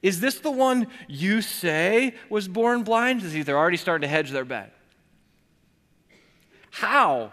Is 0.02 0.20
this 0.20 0.38
the 0.40 0.50
one 0.50 0.86
you 1.08 1.42
say 1.42 2.14
was 2.30 2.48
born 2.48 2.82
blind? 2.82 3.20
They're 3.22 3.58
already 3.58 3.76
starting 3.76 4.06
to 4.06 4.08
hedge 4.08 4.30
their 4.30 4.44
bet. 4.44 4.72
How 6.70 7.32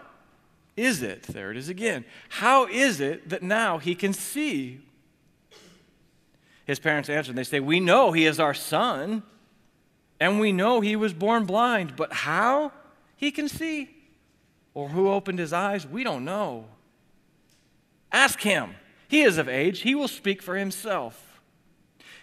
is 0.76 1.02
it, 1.02 1.22
there 1.24 1.50
it 1.50 1.56
is 1.56 1.68
again, 1.68 2.04
how 2.28 2.66
is 2.66 3.00
it 3.00 3.28
that 3.28 3.42
now 3.42 3.78
he 3.78 3.94
can 3.94 4.12
see? 4.12 4.80
His 6.66 6.80
parents 6.80 7.08
answer 7.08 7.32
they 7.32 7.44
say, 7.44 7.60
We 7.60 7.80
know 7.80 8.12
he 8.12 8.26
is 8.26 8.38
our 8.38 8.52
son, 8.52 9.22
and 10.20 10.38
we 10.38 10.52
know 10.52 10.80
he 10.80 10.96
was 10.96 11.14
born 11.14 11.44
blind, 11.46 11.96
but 11.96 12.12
how 12.12 12.72
he 13.16 13.30
can 13.30 13.48
see 13.48 13.90
or 14.74 14.90
who 14.90 15.08
opened 15.08 15.38
his 15.38 15.54
eyes, 15.54 15.86
we 15.86 16.04
don't 16.04 16.24
know. 16.24 16.66
Ask 18.12 18.40
him. 18.40 18.74
He 19.08 19.22
is 19.22 19.38
of 19.38 19.48
age, 19.48 19.80
he 19.80 19.94
will 19.94 20.08
speak 20.08 20.42
for 20.42 20.56
himself. 20.56 21.40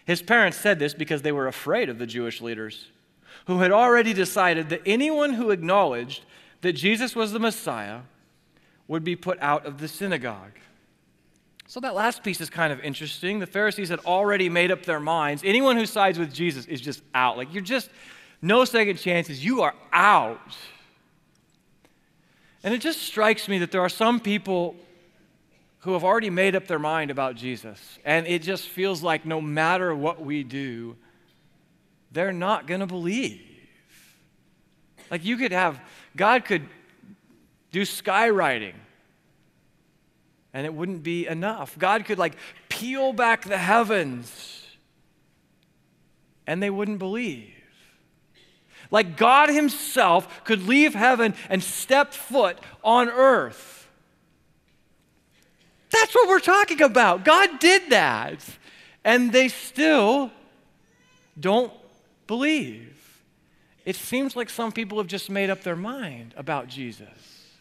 His 0.06 0.22
parents 0.22 0.58
said 0.58 0.80
this 0.80 0.94
because 0.94 1.22
they 1.22 1.32
were 1.32 1.48
afraid 1.48 1.88
of 1.88 1.98
the 1.98 2.06
Jewish 2.06 2.42
leaders, 2.42 2.88
who 3.48 3.60
had 3.60 3.72
already 3.72 4.14
decided 4.14 4.70
that 4.70 4.82
anyone 4.86 5.34
who 5.34 5.50
acknowledged 5.50 6.26
that 6.62 6.74
Jesus 6.74 7.16
was 7.16 7.32
the 7.32 7.40
Messiah 7.40 8.02
would 8.88 9.04
be 9.04 9.16
put 9.16 9.40
out 9.40 9.66
of 9.66 9.80
the 9.80 9.88
synagogue. 9.88 10.60
So 11.68 11.80
that 11.80 11.96
last 11.96 12.24
piece 12.24 12.42
is 12.42 12.50
kind 12.50 12.74
of 12.74 12.80
interesting. 12.82 13.40
The 13.40 13.48
Pharisees 13.48 13.90
had 13.90 14.00
already 14.00 14.50
made 14.50 14.72
up 14.72 14.84
their 14.84 15.00
minds. 15.00 15.44
Anyone 15.46 15.78
who 15.78 15.86
sides 15.86 16.20
with 16.20 16.34
Jesus 16.34 16.66
is 16.66 16.82
just 16.82 17.02
out. 17.16 17.38
Like, 17.38 17.54
you're 17.54 17.64
just, 17.64 17.90
no 18.42 18.66
second 18.66 18.98
chances. 18.98 19.44
You 19.44 19.62
are 19.62 19.74
out. 19.92 20.56
And 22.64 22.74
it 22.74 22.82
just 22.82 23.02
strikes 23.02 23.48
me 23.48 23.60
that 23.60 23.72
there 23.72 23.82
are 23.82 23.90
some 23.90 24.20
people 24.20 24.76
who 25.80 25.94
have 25.94 26.04
already 26.04 26.30
made 26.30 26.56
up 26.56 26.68
their 26.68 26.80
mind 26.80 27.12
about 27.12 27.36
Jesus. 27.36 28.00
And 28.06 28.26
it 28.28 28.42
just 28.42 28.68
feels 28.68 29.04
like 29.04 29.26
no 29.26 29.42
matter 29.42 29.94
what 29.94 30.24
we 30.24 30.44
do, 30.44 30.96
they're 32.12 32.32
not 32.32 32.68
going 32.68 32.80
to 32.80 32.86
believe. 32.86 33.42
Like 35.12 35.26
you 35.26 35.36
could 35.36 35.52
have, 35.52 35.82
God 36.16 36.46
could 36.46 36.68
do 37.72 37.82
skywriting 37.82 38.76
and 40.54 40.66
it 40.66 40.74
wouldn't 40.74 41.04
be 41.04 41.28
enough. 41.28 41.78
God 41.78 42.06
could 42.06 42.18
like 42.18 42.36
peel 42.70 43.14
back 43.14 43.44
the 43.44 43.58
heavens 43.58 44.66
and 46.46 46.62
they 46.62 46.70
wouldn't 46.70 47.00
believe. 47.00 47.50
Like 48.92 49.18
God 49.18 49.50
Himself 49.50 50.44
could 50.44 50.68
leave 50.68 50.94
heaven 50.94 51.34
and 51.50 51.64
step 51.64 52.14
foot 52.14 52.60
on 52.84 53.10
earth 53.10 53.84
that's 55.94 56.16
what 56.16 56.28
we're 56.28 56.40
talking 56.40 56.82
about. 56.82 57.24
God 57.24 57.60
did 57.60 57.92
that. 57.92 58.44
And 59.04 59.32
they 59.32 59.48
still 59.48 60.32
don't 61.40 61.72
believe. 62.26 62.90
it 63.86 63.96
seems 63.98 64.36
like 64.36 64.50
some 64.50 64.72
people 64.72 64.98
have 64.98 65.08
just 65.08 65.30
made 65.30 65.50
up 65.50 65.62
their 65.62 65.76
mind 65.76 66.34
about 66.38 66.68
Jesus. 66.68 67.52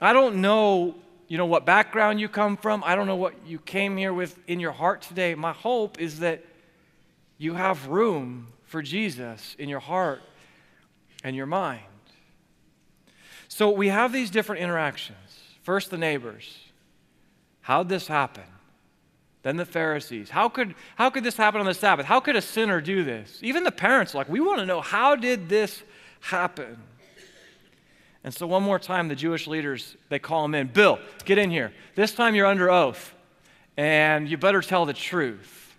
I 0.00 0.12
don't 0.12 0.36
know, 0.36 0.94
you 1.32 1.38
know, 1.38 1.46
what 1.46 1.64
background 1.64 2.20
you 2.20 2.28
come 2.28 2.58
from. 2.58 2.84
I 2.84 2.94
don't 2.94 3.06
know 3.06 3.16
what 3.16 3.32
you 3.46 3.58
came 3.58 3.96
here 3.96 4.12
with 4.12 4.38
in 4.48 4.60
your 4.60 4.72
heart 4.72 5.00
today. 5.00 5.34
My 5.34 5.52
hope 5.52 5.98
is 5.98 6.20
that 6.20 6.44
you 7.38 7.54
have 7.54 7.86
room 7.86 8.48
for 8.66 8.82
Jesus 8.82 9.56
in 9.58 9.70
your 9.70 9.80
heart 9.80 10.20
and 11.24 11.34
your 11.34 11.46
mind. 11.46 11.80
So 13.48 13.70
we 13.70 13.88
have 13.88 14.12
these 14.12 14.28
different 14.28 14.60
interactions. 14.60 15.16
First, 15.62 15.90
the 15.90 15.96
neighbors. 15.96 16.54
How'd 17.62 17.88
this 17.88 18.08
happen? 18.08 18.44
Then 19.42 19.56
the 19.56 19.64
Pharisees. 19.64 20.28
How 20.28 20.50
could, 20.50 20.74
how 20.96 21.08
could 21.08 21.24
this 21.24 21.38
happen 21.38 21.60
on 21.60 21.66
the 21.66 21.72
Sabbath? 21.72 22.04
How 22.04 22.20
could 22.20 22.36
a 22.36 22.42
sinner 22.42 22.82
do 22.82 23.04
this? 23.04 23.38
Even 23.40 23.64
the 23.64 23.72
parents, 23.72 24.14
like, 24.14 24.28
we 24.28 24.40
want 24.40 24.58
to 24.58 24.66
know 24.66 24.82
how 24.82 25.16
did 25.16 25.48
this 25.48 25.82
happen? 26.20 26.76
And 28.24 28.32
so, 28.32 28.46
one 28.46 28.62
more 28.62 28.78
time, 28.78 29.08
the 29.08 29.16
Jewish 29.16 29.46
leaders, 29.46 29.96
they 30.08 30.18
call 30.18 30.44
him 30.44 30.54
in. 30.54 30.68
Bill, 30.68 30.98
get 31.24 31.38
in 31.38 31.50
here. 31.50 31.72
This 31.94 32.14
time 32.14 32.34
you're 32.34 32.46
under 32.46 32.70
oath, 32.70 33.14
and 33.76 34.28
you 34.28 34.36
better 34.36 34.60
tell 34.60 34.86
the 34.86 34.92
truth. 34.92 35.76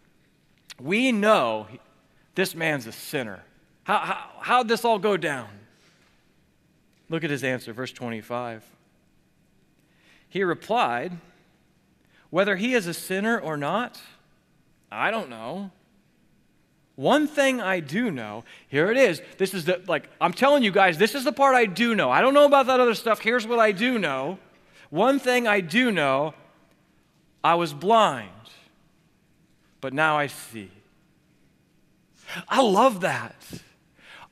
We 0.82 1.12
know 1.12 1.68
this 2.36 2.54
man's 2.54 2.86
a 2.88 2.92
sinner. 2.92 3.44
How, 3.84 4.00
how, 4.00 4.30
how'd 4.42 4.68
this 4.68 4.84
all 4.84 5.00
go 5.00 5.16
down? 5.16 5.48
Look 7.10 7.24
at 7.24 7.30
his 7.30 7.44
answer, 7.44 7.74
verse 7.74 7.92
25. 7.92 8.64
He 10.28 10.44
replied, 10.44 11.18
whether 12.30 12.56
he 12.56 12.74
is 12.74 12.88
a 12.88 12.94
sinner 12.94 13.40
or 13.40 13.58
not, 13.58 14.02
I 14.92 15.12
don't 15.12 15.30
know. 15.30 15.70
One 16.96 17.28
thing 17.28 17.60
I 17.60 17.80
do 17.80 18.12
know, 18.12 18.44
here 18.68 18.92
it 18.92 18.98
is. 18.98 19.22
This 19.38 19.54
is 19.54 19.66
the, 19.66 19.82
like, 19.88 20.10
I'm 20.22 20.34
telling 20.34 20.62
you 20.62 20.72
guys, 20.72 20.98
this 20.98 21.16
is 21.16 21.24
the 21.24 21.32
part 21.32 21.56
I 21.56 21.66
do 21.66 21.96
know. 21.96 22.12
I 22.12 22.22
don't 22.22 22.36
know 22.36 22.46
about 22.46 22.68
that 22.68 22.80
other 22.80 22.94
stuff. 22.94 23.20
Here's 23.20 23.48
what 23.48 23.60
I 23.60 23.72
do 23.72 23.98
know. 23.98 24.38
One 24.92 25.18
thing 25.18 25.48
I 25.48 25.60
do 25.60 25.92
know 25.92 26.36
I 27.44 27.56
was 27.56 27.74
blind, 27.74 28.30
but 29.82 29.92
now 29.92 30.18
I 30.18 30.28
see. 30.28 30.70
I 32.48 32.62
love 32.62 33.02
that. 33.02 33.36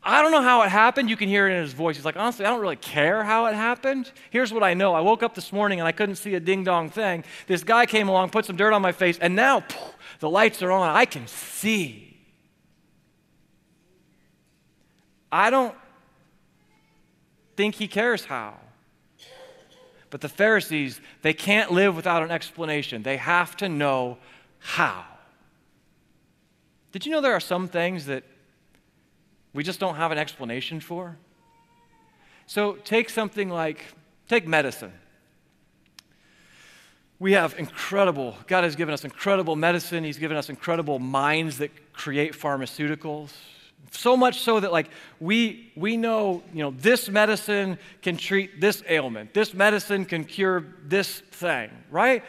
I 0.04 0.22
don't 0.22 0.32
know 0.32 0.42
how 0.42 0.62
it 0.62 0.70
happened. 0.70 1.10
You 1.10 1.18
can 1.18 1.30
hear 1.30 1.48
it 1.48 1.54
in 1.54 1.62
his 1.62 1.74
voice. 1.74 1.96
He's 1.96 2.06
like, 2.06 2.16
honestly, 2.16 2.46
I 2.46 2.50
don't 2.50 2.62
really 2.62 2.76
care 2.76 3.24
how 3.24 3.48
it 3.48 3.56
happened. 3.56 4.12
Here's 4.30 4.54
what 4.54 4.64
I 4.64 4.74
know. 4.76 4.94
I 4.94 5.02
woke 5.02 5.24
up 5.24 5.34
this 5.34 5.52
morning 5.52 5.80
and 5.80 5.88
I 5.88 5.92
couldn't 5.92 6.16
see 6.16 6.36
a 6.36 6.40
ding 6.40 6.64
dong 6.64 6.90
thing. 6.90 7.24
This 7.48 7.64
guy 7.64 7.86
came 7.88 8.08
along, 8.08 8.30
put 8.30 8.46
some 8.46 8.56
dirt 8.56 8.74
on 8.74 8.82
my 8.82 8.92
face, 8.92 9.18
and 9.20 9.36
now 9.36 9.62
poof, 9.62 9.94
the 10.20 10.30
lights 10.30 10.62
are 10.62 10.72
on. 10.72 10.96
I 10.96 11.06
can 11.06 11.28
see. 11.28 12.11
I 15.32 15.50
don't 15.50 15.76
think 17.56 17.76
he 17.76 17.88
cares 17.88 18.26
how. 18.26 18.56
But 20.10 20.22
the 20.22 20.30
Pharisees, 20.30 21.00
they 21.22 21.34
can't 21.34 21.72
live 21.72 21.96
without 21.96 22.22
an 22.22 22.32
explanation. 22.32 23.04
They 23.04 23.18
have 23.18 23.56
to 23.58 23.70
know 23.70 24.18
how. 24.60 25.06
Did 26.92 27.06
you 27.06 27.12
know 27.12 27.22
there 27.22 27.34
are 27.34 27.40
some 27.40 27.70
things 27.70 28.08
that 28.08 28.24
we 29.54 29.64
just 29.64 29.80
don't 29.80 29.96
have 29.96 30.12
an 30.12 30.18
explanation 30.18 30.80
for. 30.80 31.18
So 32.46 32.74
take 32.84 33.10
something 33.10 33.50
like, 33.50 33.86
take 34.28 34.48
medicine. 34.48 34.94
We 37.20 37.34
have 37.34 37.56
incredible, 37.58 38.36
God 38.48 38.64
has 38.64 38.76
given 38.76 38.94
us 38.94 39.04
incredible 39.04 39.56
medicine. 39.56 40.04
He's 40.04 40.18
given 40.18 40.36
us 40.36 40.50
incredible 40.50 40.98
minds 40.98 41.60
that 41.60 41.94
create 41.94 42.34
pharmaceuticals. 42.34 43.32
So 43.90 44.16
much 44.16 44.40
so 44.40 44.60
that 44.60 44.72
like 44.72 44.90
we 45.20 45.72
we 45.76 45.98
know, 45.98 46.44
you 46.54 46.64
know, 46.64 46.72
this 46.72 47.10
medicine 47.10 47.78
can 48.02 48.18
treat 48.18 48.62
this 48.62 48.84
ailment. 48.88 49.34
This 49.34 49.54
medicine 49.54 50.06
can 50.06 50.24
cure 50.24 50.66
this 50.86 51.20
thing, 51.32 51.70
right? 51.90 52.24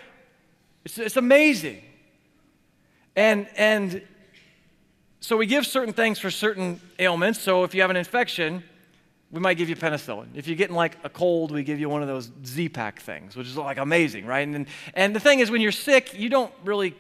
It's, 0.84 0.98
it's 0.98 1.16
amazing. 1.16 1.82
And 3.14 3.46
and 3.56 4.02
so 5.20 5.36
we 5.36 5.46
give 5.46 5.66
certain 5.66 5.94
things 5.94 6.18
for 6.18 6.30
certain 6.30 6.80
ailments. 6.98 7.40
So 7.40 7.62
if 7.62 7.74
you 7.74 7.80
have 7.82 7.90
an 7.90 7.96
infection, 7.96 8.64
we 9.30 9.40
might 9.40 9.56
give 9.56 9.68
you 9.68 9.76
penicillin. 9.76 10.26
If 10.34 10.46
you're 10.48 10.56
getting 10.56 10.76
like 10.76 10.98
a 11.04 11.08
cold, 11.08 11.52
we 11.52 11.62
give 11.62 11.78
you 11.78 11.88
one 11.88 12.02
of 12.02 12.08
those 12.08 12.30
Z-Pak 12.44 13.00
things, 13.00 13.36
which 13.36 13.46
is 13.46 13.56
like 13.56 13.78
amazing, 13.78 14.26
right? 14.26 14.46
And, 14.46 14.66
and 14.94 15.14
the 15.16 15.20
thing 15.20 15.40
is, 15.40 15.50
when 15.50 15.62
you're 15.62 15.72
sick, 15.72 16.12
you 16.18 16.28
don't 16.28 16.52
really 16.64 16.94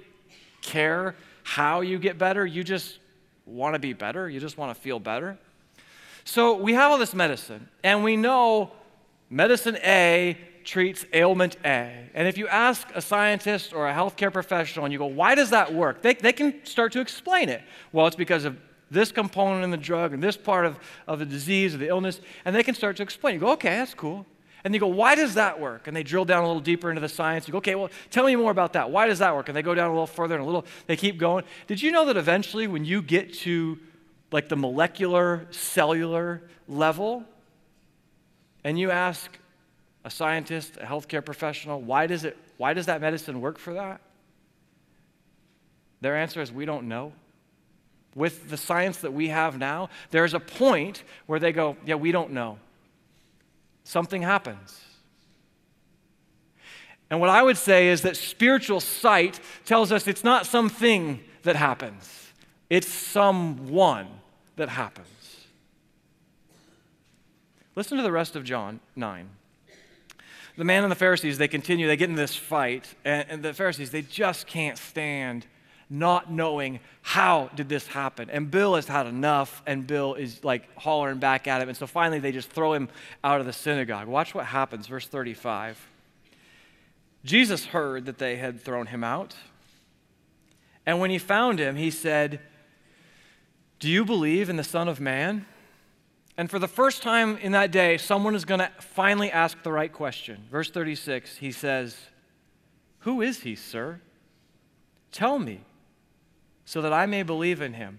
care 0.62 1.14
how 1.42 1.82
you 1.82 1.98
get 1.98 2.16
better. 2.16 2.46
You 2.46 2.64
just 2.64 2.98
want 3.46 3.74
to 3.74 3.78
be 3.78 3.92
better. 3.92 4.28
You 4.28 4.40
just 4.40 4.58
want 4.58 4.74
to 4.74 4.80
feel 4.80 4.98
better. 4.98 5.38
So 6.24 6.56
we 6.56 6.74
have 6.74 6.92
all 6.92 6.98
this 6.98 7.14
medicine, 7.14 7.68
and 7.82 8.04
we 8.04 8.16
know 8.16 8.70
medicine 9.28 9.76
A 9.82 10.38
treats 10.64 11.04
ailment 11.12 11.56
A. 11.64 12.08
And 12.14 12.28
if 12.28 12.38
you 12.38 12.46
ask 12.46 12.88
a 12.94 13.00
scientist 13.00 13.72
or 13.72 13.88
a 13.88 13.92
healthcare 13.92 14.32
professional 14.32 14.84
and 14.84 14.92
you 14.92 14.98
go, 14.98 15.06
why 15.06 15.34
does 15.34 15.50
that 15.50 15.74
work? 15.74 16.02
They, 16.02 16.14
they 16.14 16.32
can 16.32 16.64
start 16.64 16.92
to 16.92 17.00
explain 17.00 17.48
it. 17.48 17.62
Well, 17.92 18.06
it's 18.06 18.16
because 18.16 18.44
of 18.44 18.56
this 18.90 19.10
component 19.10 19.64
in 19.64 19.70
the 19.70 19.76
drug 19.76 20.12
and 20.12 20.22
this 20.22 20.36
part 20.36 20.66
of, 20.66 20.78
of 21.08 21.18
the 21.18 21.24
disease 21.26 21.74
or 21.74 21.78
the 21.78 21.88
illness, 21.88 22.20
and 22.44 22.54
they 22.54 22.62
can 22.62 22.74
start 22.74 22.96
to 22.98 23.02
explain. 23.02 23.34
You 23.34 23.40
go, 23.40 23.52
okay, 23.52 23.70
that's 23.70 23.94
cool. 23.94 24.26
And 24.64 24.72
you 24.72 24.80
go, 24.80 24.86
why 24.86 25.14
does 25.14 25.34
that 25.34 25.60
work? 25.60 25.88
And 25.88 25.96
they 25.96 26.02
drill 26.02 26.24
down 26.24 26.44
a 26.44 26.46
little 26.46 26.62
deeper 26.62 26.88
into 26.88 27.00
the 27.00 27.08
science. 27.08 27.48
You 27.48 27.52
go, 27.52 27.58
okay, 27.58 27.74
well, 27.74 27.90
tell 28.10 28.24
me 28.24 28.36
more 28.36 28.50
about 28.50 28.74
that. 28.74 28.90
Why 28.90 29.08
does 29.08 29.18
that 29.18 29.34
work? 29.34 29.48
And 29.48 29.56
they 29.56 29.62
go 29.62 29.74
down 29.74 29.88
a 29.88 29.92
little 29.92 30.06
further 30.06 30.36
and 30.36 30.42
a 30.42 30.46
little, 30.46 30.64
they 30.86 30.96
keep 30.96 31.18
going. 31.18 31.44
Did 31.66 31.82
you 31.82 31.90
know 31.90 32.06
that 32.06 32.16
eventually 32.16 32.68
when 32.68 32.84
you 32.84 33.02
get 33.02 33.34
to 33.40 33.78
like 34.30 34.48
the 34.48 34.56
molecular, 34.56 35.46
cellular 35.50 36.42
level, 36.68 37.24
and 38.64 38.78
you 38.78 38.90
ask 38.90 39.36
a 40.04 40.10
scientist, 40.10 40.76
a 40.76 40.84
healthcare 40.84 41.24
professional, 41.24 41.80
why 41.80 42.06
does, 42.06 42.24
it, 42.24 42.36
why 42.56 42.72
does 42.72 42.86
that 42.86 43.00
medicine 43.00 43.40
work 43.40 43.58
for 43.58 43.74
that? 43.74 44.00
Their 46.00 46.16
answer 46.16 46.40
is, 46.40 46.50
we 46.50 46.64
don't 46.64 46.88
know. 46.88 47.12
With 48.14 48.50
the 48.50 48.56
science 48.56 48.98
that 48.98 49.12
we 49.12 49.28
have 49.28 49.58
now, 49.58 49.88
there's 50.10 50.34
a 50.34 50.40
point 50.40 51.02
where 51.26 51.38
they 51.38 51.52
go, 51.52 51.76
yeah, 51.84 51.94
we 51.94 52.12
don't 52.12 52.32
know. 52.32 52.58
Something 53.84 54.22
happens. 54.22 54.80
And 57.10 57.20
what 57.20 57.28
I 57.28 57.42
would 57.42 57.58
say 57.58 57.88
is 57.88 58.02
that 58.02 58.16
spiritual 58.16 58.80
sight 58.80 59.38
tells 59.64 59.92
us 59.92 60.06
it's 60.06 60.24
not 60.24 60.46
something 60.46 61.20
that 61.42 61.56
happens, 61.56 62.32
it's 62.70 62.88
someone 62.88 64.08
that 64.56 64.68
happens. 64.68 65.08
Listen 67.74 67.96
to 67.96 68.02
the 68.02 68.12
rest 68.12 68.36
of 68.36 68.44
John 68.44 68.80
9 68.96 69.28
the 70.56 70.64
man 70.64 70.82
and 70.82 70.90
the 70.90 70.96
Pharisees, 70.96 71.38
they 71.38 71.48
continue, 71.48 71.86
they 71.86 71.96
get 71.96 72.10
in 72.10 72.16
this 72.16 72.36
fight, 72.36 72.94
and, 73.04 73.42
the 73.42 73.54
Pharisees, 73.54 73.90
they 73.90 74.02
just 74.02 74.46
can't 74.46 74.76
stand 74.76 75.46
not 75.90 76.30
knowing 76.30 76.80
how 77.02 77.50
did 77.54 77.68
this 77.68 77.86
happen. 77.86 78.30
And 78.30 78.50
Bill 78.50 78.74
has 78.74 78.88
had 78.88 79.06
enough, 79.06 79.62
and 79.66 79.86
Bill 79.86 80.14
is 80.14 80.42
like 80.44 80.74
hollering 80.76 81.18
back 81.18 81.46
at 81.46 81.60
him. 81.60 81.68
And 81.68 81.76
so 81.76 81.86
finally, 81.86 82.18
they 82.18 82.32
just 82.32 82.50
throw 82.50 82.72
him 82.72 82.88
out 83.22 83.40
of 83.40 83.46
the 83.46 83.52
synagogue. 83.52 84.08
Watch 84.08 84.34
what 84.34 84.46
happens, 84.46 84.86
verse 84.86 85.06
35. 85.06 85.88
Jesus 87.24 87.66
heard 87.66 88.06
that 88.06 88.18
they 88.18 88.36
had 88.36 88.60
thrown 88.60 88.86
him 88.86 89.04
out. 89.04 89.34
And 90.84 90.98
when 90.98 91.10
he 91.10 91.18
found 91.18 91.58
him, 91.58 91.76
he 91.76 91.90
said, 91.90 92.40
Do 93.78 93.88
you 93.88 94.04
believe 94.04 94.48
in 94.48 94.56
the 94.56 94.64
Son 94.64 94.88
of 94.88 95.00
Man? 95.00 95.46
And 96.36 96.50
for 96.50 96.58
the 96.58 96.68
first 96.68 97.02
time 97.02 97.36
in 97.36 97.52
that 97.52 97.70
day, 97.70 97.98
someone 97.98 98.34
is 98.34 98.44
going 98.44 98.60
to 98.60 98.70
finally 98.80 99.30
ask 99.30 99.62
the 99.62 99.72
right 99.72 99.92
question. 99.92 100.44
Verse 100.50 100.70
36, 100.70 101.36
he 101.36 101.52
says, 101.52 101.96
Who 103.00 103.20
is 103.20 103.40
he, 103.40 103.54
sir? 103.54 104.00
Tell 105.12 105.38
me, 105.38 105.60
so 106.64 106.80
that 106.82 106.92
I 106.92 107.06
may 107.06 107.22
believe 107.22 107.60
in 107.60 107.74
him. 107.74 107.98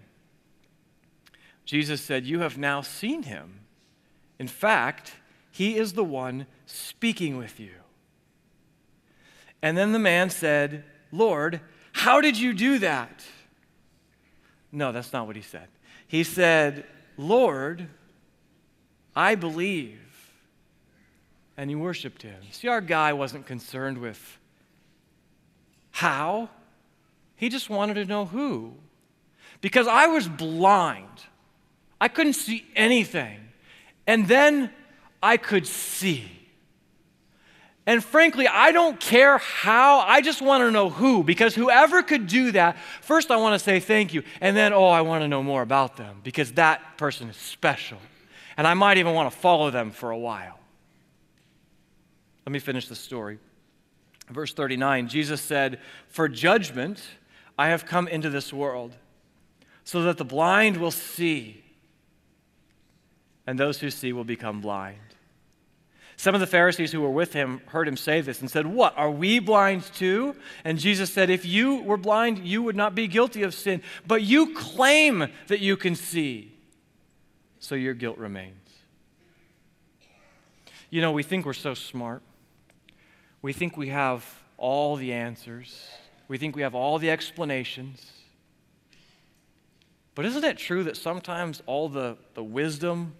Jesus 1.64 2.00
said, 2.00 2.26
You 2.26 2.40
have 2.40 2.58
now 2.58 2.80
seen 2.80 3.24
him. 3.24 3.60
In 4.38 4.48
fact, 4.48 5.14
he 5.50 5.76
is 5.76 5.92
the 5.92 6.04
one 6.04 6.46
speaking 6.66 7.36
with 7.36 7.60
you. 7.60 7.72
And 9.62 9.78
then 9.78 9.92
the 9.92 9.98
man 9.98 10.28
said, 10.28 10.84
Lord, 11.10 11.60
how 11.92 12.20
did 12.20 12.36
you 12.38 12.52
do 12.52 12.78
that? 12.80 13.24
No, 14.72 14.92
that's 14.92 15.12
not 15.12 15.26
what 15.26 15.36
he 15.36 15.42
said. 15.42 15.68
He 16.06 16.24
said, 16.24 16.84
Lord, 17.16 17.86
I 19.14 19.36
believe. 19.36 20.00
And 21.56 21.70
he 21.70 21.76
worshiped 21.76 22.22
him. 22.22 22.42
See, 22.50 22.66
our 22.66 22.80
guy 22.80 23.12
wasn't 23.12 23.46
concerned 23.46 23.98
with 23.98 24.38
how, 25.92 26.50
he 27.36 27.48
just 27.48 27.68
wanted 27.68 27.94
to 27.94 28.04
know 28.04 28.26
who. 28.26 28.74
Because 29.60 29.86
I 29.86 30.06
was 30.06 30.28
blind, 30.28 31.08
I 32.00 32.08
couldn't 32.08 32.34
see 32.34 32.66
anything. 32.76 33.40
And 34.06 34.28
then 34.28 34.70
I 35.22 35.36
could 35.38 35.66
see. 35.66 36.30
And 37.86 38.02
frankly, 38.02 38.48
I 38.48 38.72
don't 38.72 38.98
care 38.98 39.38
how, 39.38 40.00
I 40.00 40.22
just 40.22 40.40
want 40.40 40.62
to 40.62 40.70
know 40.70 40.88
who, 40.88 41.22
because 41.22 41.54
whoever 41.54 42.02
could 42.02 42.26
do 42.26 42.52
that, 42.52 42.78
first 43.02 43.30
I 43.30 43.36
want 43.36 43.58
to 43.58 43.58
say 43.58 43.78
thank 43.78 44.14
you, 44.14 44.22
and 44.40 44.56
then, 44.56 44.72
oh, 44.72 44.86
I 44.86 45.02
want 45.02 45.22
to 45.22 45.28
know 45.28 45.42
more 45.42 45.60
about 45.60 45.96
them, 45.96 46.20
because 46.22 46.52
that 46.52 46.96
person 46.96 47.28
is 47.28 47.36
special. 47.36 47.98
And 48.56 48.66
I 48.66 48.74
might 48.74 48.98
even 48.98 49.12
want 49.12 49.30
to 49.30 49.38
follow 49.38 49.70
them 49.70 49.90
for 49.90 50.10
a 50.10 50.18
while. 50.18 50.58
Let 52.46 52.52
me 52.52 52.58
finish 52.58 52.88
the 52.88 52.94
story. 52.94 53.38
Verse 54.30 54.54
39 54.54 55.08
Jesus 55.08 55.40
said, 55.40 55.80
For 56.08 56.28
judgment 56.28 57.02
I 57.58 57.68
have 57.68 57.86
come 57.86 58.08
into 58.08 58.30
this 58.30 58.52
world, 58.52 58.94
so 59.84 60.02
that 60.02 60.18
the 60.18 60.24
blind 60.24 60.76
will 60.76 60.90
see, 60.90 61.62
and 63.46 63.58
those 63.58 63.80
who 63.80 63.90
see 63.90 64.12
will 64.12 64.24
become 64.24 64.60
blind. 64.60 64.98
Some 66.16 66.34
of 66.34 66.40
the 66.40 66.46
Pharisees 66.46 66.92
who 66.92 67.00
were 67.00 67.10
with 67.10 67.32
him 67.32 67.60
heard 67.66 67.88
him 67.88 67.96
say 67.96 68.20
this 68.20 68.40
and 68.40 68.50
said, 68.50 68.66
What? 68.66 68.96
Are 68.96 69.10
we 69.10 69.40
blind 69.40 69.82
too? 69.82 70.36
And 70.64 70.78
Jesus 70.78 71.12
said, 71.12 71.28
If 71.28 71.44
you 71.44 71.82
were 71.82 71.96
blind, 71.96 72.38
you 72.38 72.62
would 72.62 72.76
not 72.76 72.94
be 72.94 73.08
guilty 73.08 73.42
of 73.42 73.52
sin. 73.52 73.82
But 74.06 74.22
you 74.22 74.54
claim 74.54 75.26
that 75.48 75.60
you 75.60 75.76
can 75.76 75.96
see, 75.96 76.52
so 77.58 77.74
your 77.74 77.94
guilt 77.94 78.18
remains. 78.18 78.56
You 80.88 81.00
know, 81.00 81.10
we 81.10 81.24
think 81.24 81.44
we're 81.44 81.52
so 81.52 81.74
smart. 81.74 82.22
We 83.42 83.52
think 83.52 83.76
we 83.76 83.88
have 83.88 84.24
all 84.56 84.94
the 84.94 85.12
answers, 85.12 85.88
we 86.28 86.38
think 86.38 86.56
we 86.56 86.62
have 86.62 86.74
all 86.74 86.98
the 86.98 87.10
explanations. 87.10 88.12
But 90.14 90.24
isn't 90.26 90.44
it 90.44 90.58
true 90.58 90.84
that 90.84 90.96
sometimes 90.96 91.62
all 91.66 91.88
the, 91.88 92.16
the 92.34 92.42
wisdom 92.42 93.14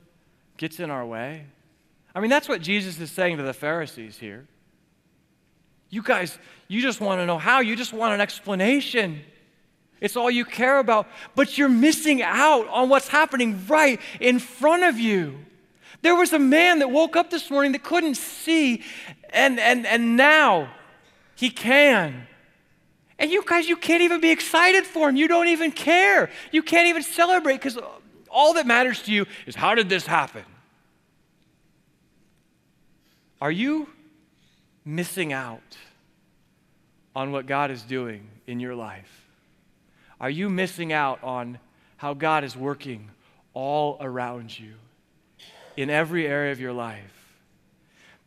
gets 0.57 0.81
in 0.81 0.90
our 0.90 1.05
way? 1.05 1.47
I 2.14 2.21
mean, 2.21 2.31
that's 2.31 2.49
what 2.49 2.61
Jesus 2.61 3.01
is 3.01 3.11
saying 3.11 3.38
to 3.38 3.43
the 3.43 3.53
Pharisees 3.53 4.19
here. 4.19 4.47
You 5.90 6.03
guys, 6.03 6.38
you 6.69 6.81
just 6.81 7.01
want 7.01 7.21
to 7.21 7.27
know 7.27 7.38
how, 7.38 7.61
you 7.61 7.77
just 7.77 7.93
want 7.93 8.14
an 8.14 8.21
explanation. 8.21 9.21
It's 10.01 10.17
all 10.17 10.31
you 10.31 10.45
care 10.45 10.79
about, 10.79 11.07
but 11.35 11.59
you're 11.59 11.69
missing 11.69 12.23
out 12.23 12.69
on 12.69 12.88
what's 12.88 13.09
happening 13.09 13.64
right 13.67 14.01
in 14.21 14.38
front 14.38 14.85
of 14.85 14.99
you. 14.99 15.38
There 16.03 16.14
was 16.14 16.33
a 16.33 16.38
man 16.38 16.81
that 16.81 16.90
woke 16.90 17.17
up 17.17 17.31
this 17.31 17.51
morning 17.51 17.73
that 17.73 17.83
couldn't 17.83 18.17
see, 18.17 18.83
and, 19.31 19.59
and, 19.59 19.87
and 19.87 20.17
now 20.17 20.73
he 21.35 21.51
can. 21.51 22.27
And 23.18 23.31
you 23.31 23.44
guys, 23.46 23.68
you 23.68 23.77
can't 23.77 24.03
even 24.03 24.20
be 24.20 24.31
excited 24.31 24.85
for 24.85 25.09
him. 25.09 25.16
You 25.16 25.29
don't 25.29 25.48
even 25.48 25.70
care. 25.70 26.31
You 26.50 26.62
can't 26.62 26.88
even 26.88 27.03
celebrate 27.03 27.55
because 27.55 27.79
all 28.29 28.55
that 28.55 28.66
matters 28.66 29.03
to 29.03 29.12
you 29.12 29.27
is 29.46 29.55
how 29.55 29.74
did 29.74 29.88
this 29.88 30.07
happen? 30.07 30.44
Are 33.40 33.53
you 33.53 33.88
missing 34.85 35.33
out 35.33 35.77
on 37.14 37.31
what 37.31 37.46
God 37.46 37.70
is 37.70 37.83
doing 37.83 38.27
in 38.46 38.59
your 38.59 38.74
life? 38.74 39.27
Are 40.20 40.31
you 40.31 40.48
missing 40.48 40.92
out 40.92 41.22
on 41.22 41.59
how 41.96 42.14
God 42.14 42.44
is 42.44 42.57
working 42.57 43.11
all 43.53 43.96
around 44.00 44.59
you 44.59 44.74
in 45.77 45.90
every 45.90 46.27
area 46.27 46.53
of 46.53 46.61
your 46.61 46.72
life 46.72 47.37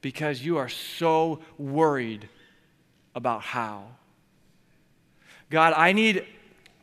because 0.01 0.43
you 0.43 0.57
are 0.57 0.69
so 0.69 1.39
worried 1.57 2.29
about 3.15 3.41
how? 3.41 3.96
God, 5.49 5.73
I 5.75 5.93
need, 5.93 6.25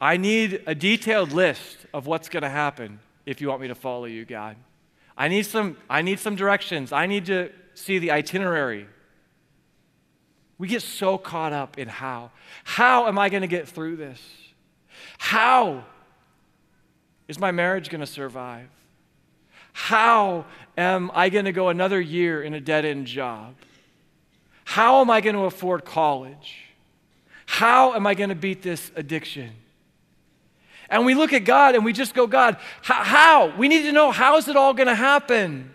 I 0.01 0.17
need 0.17 0.63
a 0.67 0.75
detailed 0.75 1.33
list 1.33 1.87
of 1.93 2.07
what's 2.07 2.29
going 2.29 2.43
to 2.43 2.49
happen 2.49 3.01
if 3.27 3.41
you 3.41 3.49
want 3.49 3.61
me 3.61 3.69
to 3.69 3.75
follow 3.75 4.07
you, 4.07 4.25
God. 4.25 4.57
I 5.17 5.29
need 5.29 5.45
some, 5.45 5.77
I 5.89 6.03
need 6.03 6.19
some 6.19 6.37
directions. 6.37 6.93
I 6.93 7.07
need 7.07 7.27
to 7.27 7.51
see 7.75 7.99
the 7.99 8.11
itinerary. 8.11 8.87
We 10.59 10.69
get 10.69 10.83
so 10.83 11.19
caught 11.19 11.53
up 11.53 11.79
in 11.79 11.89
how. 11.89 12.31
How 12.65 13.07
am 13.07 13.19
I 13.19 13.29
going 13.29 13.43
to 13.43 13.49
get 13.49 13.69
through 13.69 13.97
this? 13.97 14.21
How 15.19 15.85
is 17.29 17.39
my 17.39 17.51
marriage 17.51 17.91
going 17.91 18.01
to 18.01 18.07
survive? 18.07 18.69
How 19.73 20.47
am 20.77 21.11
I 21.15 21.29
going 21.29 21.47
to 21.47 21.53
go 21.53 21.69
another 21.69 22.01
year 22.01 22.43
in 22.43 22.55
a 22.55 22.61
dead 22.61 22.85
end 22.85 23.07
job? 23.07 23.55
How 24.65 25.01
am 25.01 25.11
I 25.11 25.21
going 25.21 25.35
to 25.35 25.43
afford 25.43 25.85
college? 25.85 26.74
How 27.47 27.95
am 27.95 28.07
I 28.07 28.15
going 28.15 28.31
to 28.31 28.35
beat 28.35 28.63
this 28.63 28.91
addiction? 28.97 29.51
And 30.89 31.07
we 31.07 31.15
look 31.15 31.33
at 31.33 31.45
God 31.45 31.75
and 31.75 31.85
we 31.85 31.93
just 31.93 32.15
go, 32.15 32.27
God, 32.27 32.57
how? 32.83 33.57
We 33.57 33.69
need 33.69 33.83
to 33.83 33.93
know 33.93 34.11
how 34.11 34.37
is 34.37 34.49
it 34.49 34.57
all 34.57 34.75
going 34.75 34.87
to 34.87 34.95
happen? 34.95 35.71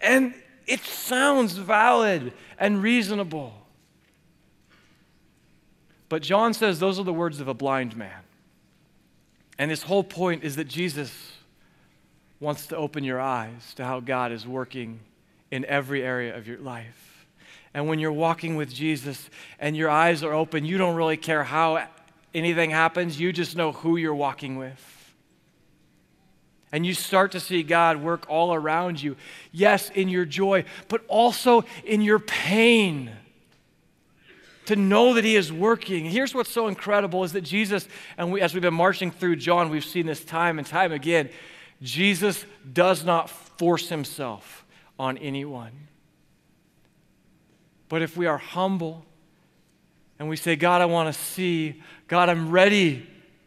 And 0.00 0.34
it 0.66 0.80
sounds 0.80 1.54
valid 1.54 2.32
and 2.58 2.82
reasonable. 2.82 3.54
But 6.08 6.22
John 6.22 6.52
says 6.52 6.78
those 6.78 6.98
are 6.98 7.04
the 7.04 7.12
words 7.12 7.40
of 7.40 7.48
a 7.48 7.54
blind 7.54 7.96
man. 7.96 8.20
And 9.58 9.70
his 9.70 9.82
whole 9.82 10.04
point 10.04 10.44
is 10.44 10.56
that 10.56 10.68
Jesus 10.68 11.32
wants 12.38 12.66
to 12.66 12.76
open 12.76 13.04
your 13.04 13.20
eyes 13.20 13.72
to 13.74 13.84
how 13.84 14.00
God 14.00 14.32
is 14.32 14.46
working 14.46 15.00
in 15.50 15.64
every 15.64 16.02
area 16.02 16.36
of 16.36 16.46
your 16.46 16.58
life. 16.58 17.11
And 17.74 17.88
when 17.88 17.98
you're 17.98 18.12
walking 18.12 18.56
with 18.56 18.72
Jesus 18.72 19.30
and 19.58 19.76
your 19.76 19.88
eyes 19.88 20.22
are 20.22 20.32
open, 20.32 20.64
you 20.64 20.78
don't 20.78 20.94
really 20.94 21.16
care 21.16 21.44
how 21.44 21.86
anything 22.34 22.70
happens, 22.70 23.18
you 23.18 23.32
just 23.32 23.56
know 23.56 23.72
who 23.72 23.96
you're 23.96 24.14
walking 24.14 24.56
with 24.56 24.92
and 26.72 26.86
you 26.86 26.94
start 26.94 27.32
to 27.32 27.40
see 27.40 27.62
God 27.62 27.98
work 27.98 28.24
all 28.28 28.54
around 28.54 29.00
you. 29.00 29.16
Yes, 29.52 29.90
in 29.90 30.08
your 30.08 30.24
joy, 30.24 30.64
but 30.88 31.04
also 31.06 31.64
in 31.84 32.00
your 32.00 32.18
pain. 32.18 33.12
To 34.66 34.76
know 34.76 35.14
that 35.14 35.24
He 35.24 35.36
is 35.36 35.52
working. 35.52 36.06
Here's 36.06 36.34
what's 36.34 36.50
so 36.50 36.68
incredible 36.68 37.24
is 37.24 37.32
that 37.32 37.42
Jesus, 37.42 37.86
and 38.16 38.32
we, 38.32 38.40
as 38.40 38.54
we've 38.54 38.62
been 38.62 38.72
marching 38.72 39.10
through 39.10 39.36
John, 39.36 39.68
we've 39.68 39.84
seen 39.84 40.06
this 40.06 40.24
time 40.24 40.58
and 40.58 40.66
time 40.66 40.92
again. 40.92 41.28
Jesus 41.82 42.46
does 42.72 43.04
not 43.04 43.28
force 43.28 43.88
Himself 43.90 44.64
on 44.98 45.18
anyone. 45.18 45.72
But 47.92 48.00
if 48.00 48.16
we 48.16 48.24
are 48.24 48.38
humble 48.38 49.04
and 50.18 50.26
we 50.26 50.36
say, 50.36 50.56
God, 50.56 50.80
I 50.80 50.86
want 50.86 51.14
to 51.14 51.20
see, 51.20 51.82
God, 52.08 52.30
I'm 52.30 52.50
ready 52.50 53.06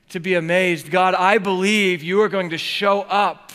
to 0.09 0.19
be 0.19 0.35
amazed. 0.35 0.91
God, 0.91 1.15
I 1.15 1.39
believe 1.39 2.03
you 2.03 2.21
are 2.21 2.29
going 2.29 2.51
to 2.51 2.57
show 2.59 3.01
up. 3.01 3.51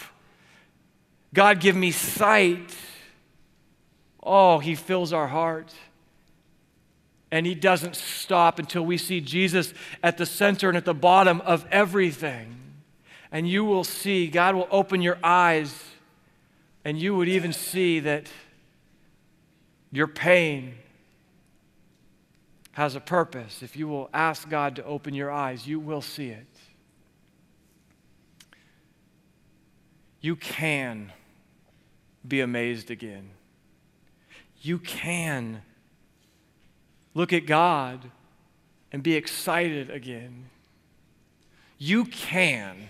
God, 1.33 1.61
give 1.61 1.77
me 1.77 1.93
sight. 1.93 2.77
Oh, 4.21 4.59
he 4.59 4.75
fills 4.75 5.13
our 5.13 5.29
heart. 5.29 5.73
And 7.31 7.47
he 7.47 7.55
doesn't 7.55 7.95
stop 7.95 8.59
until 8.59 8.85
we 8.85 8.99
see 8.99 9.21
Jesus 9.21 9.73
at 10.03 10.19
the 10.19 10.27
center 10.27 10.67
and 10.67 10.77
at 10.77 10.87
the 10.87 10.93
bottom 10.93 11.41
of 11.43 11.65
everything. 11.71 12.57
And 13.31 13.49
you 13.49 13.65
will 13.65 13.85
see, 13.85 14.27
God 14.27 14.57
will 14.57 14.67
open 14.73 15.03
your 15.03 15.19
eyes, 15.23 15.85
and 16.85 17.01
you 17.01 17.15
would 17.15 17.29
even 17.29 17.53
see 17.53 18.01
that 18.01 18.27
your 19.93 20.07
pain 20.07 20.75
has 22.73 22.95
a 22.95 23.01
purpose. 23.01 23.63
If 23.63 23.77
you 23.77 23.89
will 23.89 24.09
ask 24.15 24.49
God 24.49 24.77
to 24.77 24.85
open 24.85 25.15
your 25.15 25.31
eyes, 25.31 25.67
you 25.67 25.81
will 25.81 26.03
see 26.03 26.29
it. 26.29 26.47
You 30.21 30.37
can 30.37 31.13
be 32.27 32.41
amazed 32.41 32.91
again. 32.91 33.31
You 34.61 34.79
can 34.79 35.63
look 37.15 37.33
at 37.33 37.47
God 37.47 38.11
and 38.93 39.03
be 39.03 39.15
excited 39.17 39.91
again. 39.91 40.51
You 41.79 42.05
can 42.05 42.89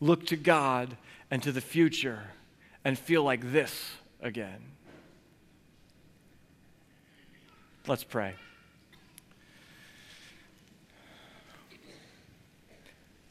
look 0.00 0.26
to 0.26 0.36
God 0.36 0.96
and 1.30 1.42
to 1.42 1.52
the 1.52 1.60
future 1.60 2.22
and 2.84 2.98
feel 2.98 3.22
like 3.22 3.52
this 3.52 3.92
again. 4.22 4.62
Let's 7.88 8.04
pray. 8.04 8.34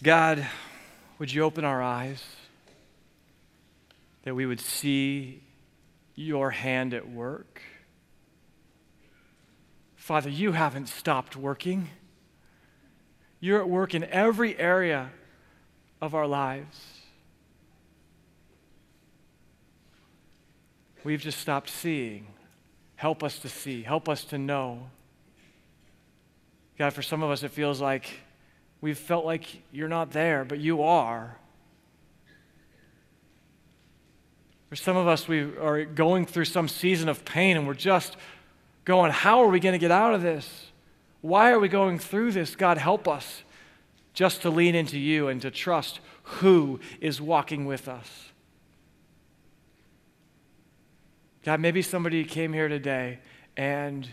God, 0.02 0.48
would 1.20 1.32
you 1.32 1.44
open 1.44 1.64
our 1.64 1.80
eyes 1.80 2.24
that 4.24 4.34
we 4.34 4.48
would 4.48 4.60
see 4.60 5.44
your 6.16 6.50
hand 6.50 6.96
at 6.96 7.08
work? 7.08 7.62
Father, 9.96 10.32
you 10.32 10.54
haven't 10.54 10.88
stopped 10.88 11.36
working. 11.36 11.90
You're 13.40 13.60
at 13.60 13.70
work 13.70 13.94
in 13.94 14.06
every 14.06 14.58
area 14.58 15.12
of 16.02 16.16
our 16.16 16.26
lives. 16.26 16.84
We've 21.04 21.22
just 21.22 21.40
stopped 21.40 21.70
seeing. 21.70 22.26
Help 22.98 23.24
us 23.24 23.38
to 23.40 23.48
see. 23.48 23.84
Help 23.84 24.10
us 24.10 24.24
to 24.26 24.38
know. 24.38 24.90
God, 26.78 26.94
for 26.94 27.04
some 27.04 27.24
of 27.24 27.30
us, 27.30 27.44
it 27.44 27.52
feels 27.52 27.80
like 27.80 28.20
we've 28.82 28.98
felt 28.98 29.24
like 29.24 29.62
you're 29.72 29.88
not 29.88 30.12
there, 30.12 30.44
but 30.44 30.60
you 30.60 30.82
are. 30.82 31.38
For 34.70 34.76
some 34.76 34.98
of 34.98 35.08
us, 35.08 35.28
we 35.28 35.42
are 35.58 35.86
going 35.86 36.26
through 36.26 36.46
some 36.46 36.68
season 36.68 37.08
of 37.08 37.24
pain 37.24 37.56
and 37.56 37.68
we're 37.68 37.76
just 37.76 38.18
going, 38.84 39.12
How 39.12 39.44
are 39.44 39.48
we 39.48 39.60
going 39.60 39.74
to 39.74 39.80
get 39.80 39.92
out 39.92 40.16
of 40.16 40.24
this? 40.24 40.68
Why 41.22 41.52
are 41.52 41.60
we 41.60 41.68
going 41.68 42.00
through 42.00 42.32
this? 42.32 42.56
God, 42.56 42.80
help 42.80 43.08
us 43.08 43.44
just 44.14 44.42
to 44.42 44.50
lean 44.50 44.74
into 44.74 44.98
you 44.98 45.28
and 45.28 45.40
to 45.44 45.52
trust 45.52 46.00
who 46.24 46.80
is 47.00 47.22
walking 47.22 47.66
with 47.68 47.88
us. 47.88 48.32
God, 51.48 51.62
maybe 51.62 51.82
somebody 51.82 52.26
came 52.26 52.52
here 52.52 52.68
today 52.68 53.20
and 53.56 54.06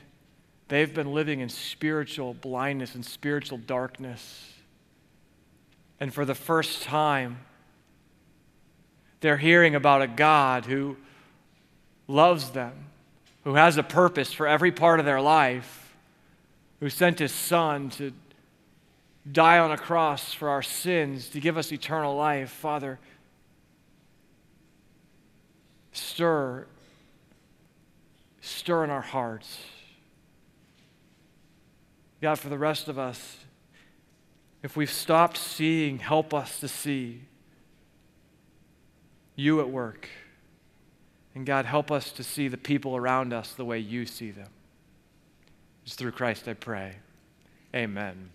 they've 0.68 0.94
been 0.94 1.12
living 1.12 1.40
in 1.40 1.48
spiritual 1.48 2.32
blindness 2.32 2.94
and 2.94 3.04
spiritual 3.04 3.58
darkness. 3.58 4.52
And 5.98 6.14
for 6.14 6.24
the 6.24 6.36
first 6.36 6.84
time, 6.84 7.38
they're 9.18 9.36
hearing 9.36 9.74
about 9.74 10.00
a 10.00 10.06
God 10.06 10.66
who 10.66 10.96
loves 12.06 12.50
them, 12.50 12.72
who 13.42 13.56
has 13.56 13.78
a 13.78 13.82
purpose 13.82 14.32
for 14.32 14.46
every 14.46 14.70
part 14.70 15.00
of 15.00 15.04
their 15.04 15.20
life, 15.20 15.96
who 16.78 16.88
sent 16.88 17.18
his 17.18 17.32
son 17.32 17.90
to 17.90 18.12
die 19.32 19.58
on 19.58 19.72
a 19.72 19.76
cross 19.76 20.32
for 20.32 20.50
our 20.50 20.62
sins 20.62 21.30
to 21.30 21.40
give 21.40 21.58
us 21.58 21.72
eternal 21.72 22.14
life. 22.14 22.50
Father, 22.50 23.00
stir, 25.90 26.68
stir 28.44 28.84
in 28.84 28.90
our 28.90 29.00
hearts. 29.00 29.58
God, 32.20 32.38
for 32.38 32.48
the 32.48 32.58
rest 32.58 32.88
of 32.88 32.98
us, 32.98 33.38
if 34.62 34.76
we've 34.76 34.90
stopped 34.90 35.36
seeing, 35.36 35.98
help 35.98 36.32
us 36.32 36.60
to 36.60 36.68
see 36.68 37.22
you 39.36 39.60
at 39.60 39.68
work. 39.68 40.08
And 41.34 41.44
God, 41.44 41.64
help 41.64 41.90
us 41.90 42.12
to 42.12 42.22
see 42.22 42.48
the 42.48 42.56
people 42.56 42.96
around 42.96 43.32
us 43.32 43.52
the 43.52 43.64
way 43.64 43.78
you 43.78 44.06
see 44.06 44.30
them. 44.30 44.50
It's 45.84 45.94
through 45.94 46.12
Christ 46.12 46.48
I 46.48 46.54
pray. 46.54 46.96
Amen. 47.74 48.30